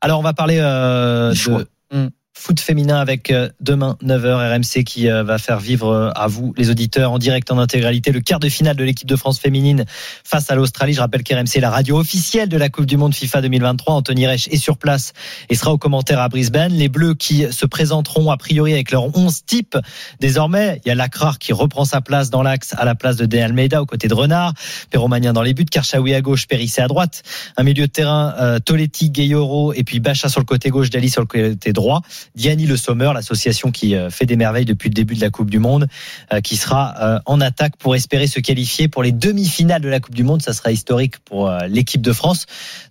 Alors, 0.00 0.18
on 0.18 0.24
va 0.24 0.32
parler 0.32 0.58
euh, 0.60 1.32
de 1.32 1.66
Mm. 1.92 2.08
Foot 2.40 2.60
féminin 2.60 2.98
avec 2.98 3.30
euh, 3.30 3.50
demain 3.60 3.96
9h 4.02 4.54
RMC 4.54 4.84
qui 4.84 5.10
euh, 5.10 5.22
va 5.22 5.38
faire 5.38 5.60
vivre 5.60 5.88
euh, 5.88 6.10
à 6.14 6.26
vous 6.26 6.54
les 6.56 6.70
auditeurs 6.70 7.12
en 7.12 7.18
direct 7.18 7.50
en 7.50 7.58
intégralité 7.58 8.12
le 8.12 8.20
quart 8.20 8.40
de 8.40 8.48
finale 8.48 8.76
de 8.76 8.84
l'équipe 8.84 9.06
de 9.06 9.16
France 9.16 9.38
féminine 9.38 9.84
face 10.24 10.50
à 10.50 10.54
l'Australie. 10.54 10.94
Je 10.94 11.00
rappelle 11.00 11.22
qu'RMC 11.22 11.56
est 11.56 11.60
la 11.60 11.70
radio 11.70 11.98
officielle 11.98 12.48
de 12.48 12.56
la 12.56 12.68
Coupe 12.68 12.86
du 12.86 12.96
Monde 12.96 13.14
FIFA 13.14 13.42
2023. 13.42 13.94
Anthony 13.94 14.26
Reich 14.26 14.48
est 14.50 14.56
sur 14.56 14.78
place 14.78 15.12
et 15.48 15.54
sera 15.54 15.72
au 15.72 15.78
commentaire 15.78 16.20
à 16.20 16.28
Brisbane. 16.28 16.72
Les 16.72 16.88
Bleus 16.88 17.14
qui 17.14 17.46
se 17.52 17.66
présenteront 17.66 18.30
a 18.30 18.36
priori 18.36 18.72
avec 18.72 18.90
leur 18.90 19.14
11 19.16 19.44
types. 19.44 19.76
Désormais, 20.20 20.80
il 20.84 20.88
y 20.88 20.92
a 20.92 20.94
Lacrar 20.94 21.38
qui 21.38 21.52
reprend 21.52 21.84
sa 21.84 22.00
place 22.00 22.30
dans 22.30 22.42
l'axe 22.42 22.74
à 22.78 22.84
la 22.84 22.94
place 22.94 23.16
de 23.16 23.26
De 23.26 23.38
Almeida 23.38 23.82
aux 23.82 23.86
côtés 23.86 24.08
de 24.08 24.14
Renard. 24.14 24.54
Perromanien 24.90 25.32
dans 25.32 25.42
les 25.42 25.52
buts, 25.52 25.66
Karchaoui 25.66 26.14
à 26.14 26.20
gauche, 26.20 26.46
Périssé 26.46 26.80
à 26.80 26.88
droite. 26.88 27.22
Un 27.56 27.64
milieu 27.64 27.86
de 27.86 27.92
terrain, 27.92 28.58
Toletti, 28.64 29.10
Gayoro 29.10 29.72
et 29.72 29.84
puis 29.84 30.00
Bacha 30.00 30.28
sur 30.28 30.40
le 30.40 30.46
côté 30.46 30.70
gauche, 30.70 30.90
Dali 30.90 31.10
sur 31.10 31.20
le 31.20 31.26
côté 31.26 31.72
droit. 31.72 32.02
Diani 32.34 32.66
Le 32.66 32.76
Sommer, 32.76 33.10
l'association 33.14 33.70
qui 33.70 33.94
euh, 33.94 34.10
fait 34.10 34.26
des 34.26 34.36
merveilles 34.36 34.64
depuis 34.64 34.88
le 34.88 34.94
début 34.94 35.14
de 35.14 35.20
la 35.20 35.30
Coupe 35.30 35.50
du 35.50 35.58
Monde, 35.58 35.88
euh, 36.32 36.40
qui 36.40 36.56
sera 36.56 36.94
euh, 37.00 37.18
en 37.26 37.40
attaque 37.40 37.76
pour 37.76 37.94
espérer 37.94 38.26
se 38.26 38.40
qualifier 38.40 38.88
pour 38.88 39.02
les 39.02 39.12
demi-finales 39.12 39.82
de 39.82 39.88
la 39.88 40.00
Coupe 40.00 40.14
du 40.14 40.24
Monde. 40.24 40.42
Ça 40.42 40.52
sera 40.52 40.72
historique 40.72 41.18
pour 41.20 41.50
l'équipe 41.68 42.02
de 42.02 42.12
France 42.12 42.46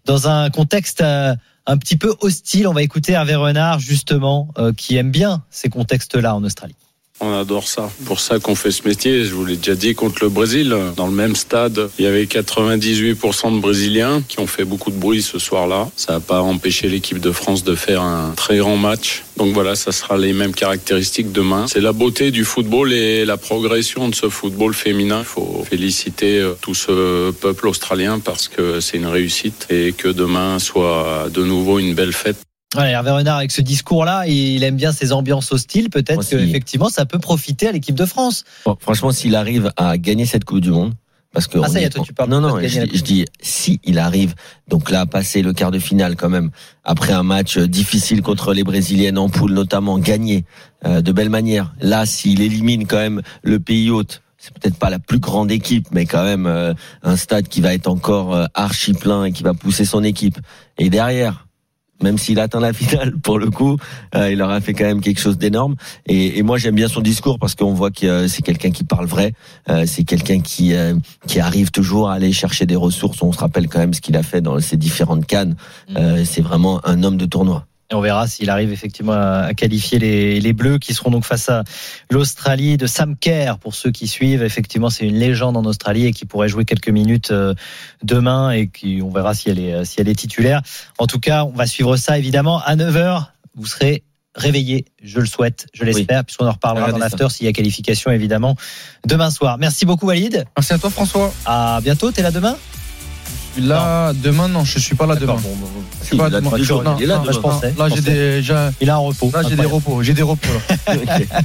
dans 0.05 0.27
un 0.27 0.49
contexte 0.49 1.01
un 1.01 1.77
petit 1.77 1.97
peu 1.97 2.15
hostile. 2.21 2.67
On 2.67 2.73
va 2.73 2.81
écouter 2.81 3.13
Hervé 3.13 3.35
Renard 3.35 3.79
justement 3.79 4.49
qui 4.77 4.95
aime 4.97 5.11
bien 5.11 5.43
ces 5.49 5.69
contextes-là 5.69 6.35
en 6.35 6.43
Australie. 6.43 6.75
On 7.21 7.33
adore 7.33 7.67
ça. 7.67 7.91
Pour 8.05 8.19
ça 8.19 8.39
qu'on 8.39 8.55
fait 8.55 8.71
ce 8.71 8.87
métier. 8.87 9.25
Je 9.25 9.33
vous 9.33 9.45
l'ai 9.45 9.57
déjà 9.57 9.75
dit 9.75 9.93
contre 9.93 10.23
le 10.23 10.29
Brésil. 10.29 10.75
Dans 10.95 11.07
le 11.07 11.13
même 11.13 11.35
stade, 11.35 11.89
il 11.99 12.05
y 12.05 12.07
avait 12.07 12.23
98% 12.23 13.55
de 13.55 13.59
Brésiliens 13.59 14.21
qui 14.27 14.39
ont 14.39 14.47
fait 14.47 14.63
beaucoup 14.63 14.89
de 14.89 14.95
bruit 14.95 15.21
ce 15.21 15.37
soir-là. 15.37 15.89
Ça 15.97 16.13
n'a 16.13 16.19
pas 16.21 16.41
empêché 16.41 16.87
l'équipe 16.87 17.19
de 17.19 17.31
France 17.31 17.63
de 17.63 17.75
faire 17.75 18.01
un 18.01 18.31
très 18.35 18.57
grand 18.57 18.77
match. 18.77 19.23
Donc 19.37 19.53
voilà, 19.53 19.75
ça 19.75 19.91
sera 19.91 20.17
les 20.17 20.33
mêmes 20.33 20.53
caractéristiques 20.53 21.31
demain. 21.31 21.65
C'est 21.67 21.81
la 21.81 21.93
beauté 21.93 22.31
du 22.31 22.45
football 22.45 22.93
et 22.93 23.25
la 23.25 23.37
progression 23.37 24.07
de 24.07 24.15
ce 24.15 24.29
football 24.29 24.73
féminin. 24.73 25.19
Il 25.19 25.25
faut 25.25 25.65
féliciter 25.69 26.39
euh, 26.39 26.53
tout 26.61 26.75
ce 26.75 27.31
peuple 27.31 27.67
australien 27.67 28.19
parce 28.19 28.47
que 28.47 28.79
c'est 28.79 28.97
une 28.97 29.07
réussite 29.07 29.67
et 29.69 29.93
que 29.93 30.07
demain 30.07 30.59
soit 30.59 31.27
de 31.33 31.43
nouveau 31.43 31.79
une 31.79 31.93
belle 31.93 32.13
fête. 32.13 32.37
Ouais, 32.77 32.91
Hervé 32.91 33.09
Renard 33.09 33.37
avec 33.37 33.51
ce 33.51 33.61
discours-là, 33.61 34.27
il 34.27 34.63
aime 34.63 34.75
bien 34.75 34.91
ces 34.91 35.11
ambiances 35.11 35.51
hostiles. 35.51 35.89
Peut-être 35.89 36.15
Moi, 36.15 36.23
que 36.23 36.37
si. 36.37 36.49
effectivement, 36.49 36.89
ça 36.89 37.05
peut 37.07 37.17
profiter 37.17 37.67
à 37.67 37.71
l'équipe 37.71 37.95
de 37.95 38.05
France. 38.05 38.43
Bon, 38.63 38.77
franchement, 38.79 39.11
s'il 39.11 39.35
arrive 39.35 39.71
à 39.75 39.97
gagner 39.97 40.27
cette 40.27 40.45
Coupe 40.45 40.59
du 40.59 40.69
Monde, 40.69 40.93
parce 41.33 41.47
que 41.47 41.57
Ah, 41.63 41.67
ça 41.67 41.81
y 41.81 41.83
est, 41.83 41.89
toi, 41.89 42.03
tu 42.05 42.13
parles 42.13 42.29
non 42.29 42.41
non, 42.41 42.59
je, 42.59 42.67
dis- 42.67 42.97
je 42.97 43.01
dis 43.03 43.25
si 43.41 43.79
il 43.83 43.97
arrive, 43.97 44.35
donc 44.67 44.91
là 44.91 45.07
passer 45.07 45.41
le 45.41 45.53
quart 45.53 45.71
de 45.71 45.79
finale 45.79 46.15
quand 46.15 46.29
même 46.29 46.51
après 46.83 47.13
un 47.13 47.23
match 47.23 47.57
euh, 47.57 47.67
difficile 47.67 48.21
contre 48.21 48.53
les 48.53 48.63
Brésiliennes 48.63 49.17
en 49.17 49.29
poule 49.29 49.53
notamment, 49.53 49.97
gagner 49.97 50.45
euh, 50.85 51.01
de 51.01 51.11
belle 51.11 51.29
manière. 51.29 51.73
Là, 51.81 52.05
s'il 52.05 52.39
élimine 52.41 52.85
quand 52.85 52.97
même 52.97 53.21
le 53.41 53.59
pays 53.59 53.89
hôte. 53.89 54.21
C'est 54.37 54.53
peut-être 54.53 54.77
pas 54.77 54.89
la 54.89 54.99
plus 54.99 55.19
grande 55.19 55.51
équipe, 55.51 55.87
mais 55.91 56.05
quand 56.05 56.23
même 56.23 56.45
euh, 56.45 56.73
un 57.03 57.17
stade 57.17 57.47
qui 57.47 57.61
va 57.61 57.73
être 57.73 57.87
encore 57.87 58.33
euh, 58.33 58.45
archi 58.53 58.93
plein 58.93 59.25
et 59.25 59.31
qui 59.31 59.43
va 59.43 59.53
pousser 59.53 59.85
son 59.85 60.03
équipe. 60.03 60.37
Et 60.77 60.89
derrière, 60.89 61.45
même 62.01 62.17
s'il 62.17 62.39
atteint 62.39 62.59
la 62.59 62.73
finale, 62.73 63.13
pour 63.17 63.39
le 63.39 63.49
coup, 63.49 63.77
euh, 64.15 64.31
il 64.31 64.41
aura 64.41 64.61
fait 64.61 64.73
quand 64.73 64.85
même 64.85 65.01
quelque 65.01 65.19
chose 65.19 65.37
d'énorme. 65.37 65.75
Et, 66.05 66.37
et 66.37 66.43
moi, 66.43 66.57
j'aime 66.57 66.75
bien 66.75 66.87
son 66.87 67.01
discours 67.01 67.39
parce 67.39 67.55
qu'on 67.55 67.73
voit 67.73 67.91
que 67.91 68.05
euh, 68.05 68.27
c'est 68.27 68.41
quelqu'un 68.41 68.71
qui 68.71 68.83
parle 68.83 69.05
vrai. 69.05 69.33
Euh, 69.69 69.85
c'est 69.85 70.03
quelqu'un 70.03 70.39
qui 70.39 70.73
euh, 70.73 70.95
qui 71.27 71.39
arrive 71.39 71.71
toujours 71.71 72.09
à 72.09 72.13
aller 72.13 72.31
chercher 72.31 72.65
des 72.65 72.75
ressources. 72.75 73.21
On 73.21 73.31
se 73.31 73.39
rappelle 73.39 73.67
quand 73.67 73.79
même 73.79 73.93
ce 73.93 74.01
qu'il 74.01 74.17
a 74.17 74.23
fait 74.23 74.41
dans 74.41 74.59
ses 74.59 74.77
différentes 74.77 75.25
cannes. 75.25 75.55
Euh, 75.97 76.23
c'est 76.25 76.41
vraiment 76.41 76.85
un 76.85 77.03
homme 77.03 77.17
de 77.17 77.25
tournoi. 77.25 77.65
Et 77.91 77.95
on 77.95 78.01
verra 78.01 78.27
s'il 78.27 78.49
arrive 78.49 78.71
effectivement 78.71 79.13
à 79.13 79.53
qualifier 79.55 79.97
les, 79.97 80.39
les 80.39 80.53
Bleus 80.53 80.77
qui 80.77 80.93
seront 80.93 81.09
donc 81.09 81.25
face 81.25 81.49
à 81.49 81.63
l'Australie 82.11 82.77
de 82.77 82.85
Sam 82.85 83.15
Kerr 83.17 83.57
pour 83.59 83.73
ceux 83.73 83.89
qui 83.89 84.07
suivent. 84.07 84.43
Effectivement, 84.43 84.89
c'est 84.89 85.07
une 85.07 85.17
légende 85.17 85.57
en 85.57 85.65
Australie 85.65 86.05
et 86.05 86.11
qui 86.11 86.25
pourrait 86.25 86.49
jouer 86.49 86.65
quelques 86.65 86.89
minutes 86.89 87.31
euh, 87.31 87.55
demain 88.03 88.51
et 88.51 88.67
qui, 88.67 89.01
on 89.03 89.09
verra 89.09 89.33
si 89.33 89.49
elle 89.49 89.59
est, 89.59 89.85
si 89.85 89.99
elle 89.99 90.07
est 90.07 90.15
titulaire. 90.15 90.61
En 90.99 91.07
tout 91.07 91.19
cas, 91.19 91.43
on 91.45 91.51
va 91.51 91.65
suivre 91.65 91.97
ça 91.97 92.17
évidemment 92.17 92.61
à 92.61 92.75
9h. 92.75 93.25
Vous 93.55 93.65
serez 93.65 94.03
réveillé, 94.35 94.85
je 95.03 95.19
le 95.19 95.25
souhaite, 95.25 95.67
je 95.73 95.83
l'espère, 95.83 96.23
puisqu'on 96.23 96.47
en 96.47 96.51
reparlera 96.51 96.85
Regardez 96.85 96.99
dans 96.99 97.05
l'after 97.05 97.29
s'il 97.29 97.45
y 97.45 97.49
a 97.49 97.53
qualification 97.53 98.11
évidemment 98.11 98.55
demain 99.05 99.31
soir. 99.31 99.57
Merci 99.57 99.85
beaucoup 99.85 100.07
Walid. 100.07 100.45
Merci 100.55 100.73
à 100.73 100.77
toi 100.77 100.89
François. 100.89 101.33
À 101.45 101.79
bientôt, 101.81 102.11
t'es 102.11 102.21
là 102.21 102.31
demain? 102.31 102.55
Suis 103.59 103.67
Là, 103.69 104.13
demain, 104.13 104.47
non, 104.47 104.63
je 104.63 104.79
suis 104.79 104.95
pas 104.95 105.05
là 105.05 105.15
demain. 105.15 105.35
D'accord, 105.35 105.49
bon, 105.51 105.55
bon, 105.59 105.67
bon. 105.75 105.83
Je 106.01 106.05
suis 106.07 106.17
pas 106.17 106.27
Il 106.29 106.35
a 106.35 106.39
demain. 106.41 106.49
Non, 106.51 106.95
il 106.97 107.03
est 107.03 107.05
là 107.07 107.15
non, 107.17 107.21
demain. 107.23 107.31
je 107.33 107.39
pensais. 107.39 107.73
Là, 107.77 107.87
j'ai 107.93 108.01
des, 108.01 108.41
j'ai- 108.43 108.69
Il 108.81 108.89
a 108.89 108.95
un 108.95 108.97
repos. 108.97 109.31
là, 109.33 109.41
j'ai 109.47 109.55
des 109.55 109.65
repos. 109.65 110.03
J'ai 110.03 110.13
des 110.13 110.21
repos. 110.23 110.47
Là. 110.87 110.93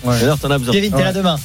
Ouais. 0.04 0.18
D'ailleurs, 0.21 0.38
t'en 0.38 0.50
as 0.50 0.59
besoin. 0.59 0.75
Kevin, 0.75 0.92
t'es 0.92 1.04
là 1.04 1.12
demain. 1.12 1.37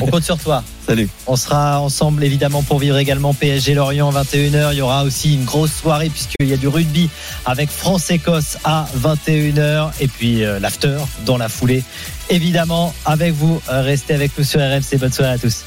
On 0.00 0.06
compte 0.06 0.24
sur 0.24 0.38
toi. 0.38 0.62
Salut. 0.86 1.08
On 1.26 1.36
sera 1.36 1.80
ensemble 1.80 2.24
évidemment 2.24 2.62
pour 2.62 2.78
vivre 2.78 2.96
également 2.98 3.32
PSG 3.34 3.74
Lorient 3.74 4.10
21h. 4.10 4.70
Il 4.72 4.78
y 4.78 4.82
aura 4.82 5.04
aussi 5.04 5.34
une 5.34 5.44
grosse 5.44 5.72
soirée 5.72 6.08
puisqu'il 6.08 6.48
y 6.48 6.52
a 6.52 6.56
du 6.56 6.66
rugby 6.68 7.08
avec 7.46 7.70
France-Écosse 7.70 8.56
à 8.64 8.86
21h 8.98 9.90
et 10.00 10.08
puis 10.08 10.44
euh, 10.44 10.58
l'after 10.58 10.96
dans 11.26 11.36
la 11.36 11.48
foulée. 11.48 11.84
Évidemment 12.28 12.94
avec 13.04 13.32
vous, 13.34 13.60
Euh, 13.70 13.82
restez 13.82 14.14
avec 14.14 14.32
nous 14.38 14.44
sur 14.44 14.60
RMC. 14.60 14.98
Bonne 14.98 15.12
soirée 15.12 15.32
à 15.32 15.38
tous. 15.38 15.64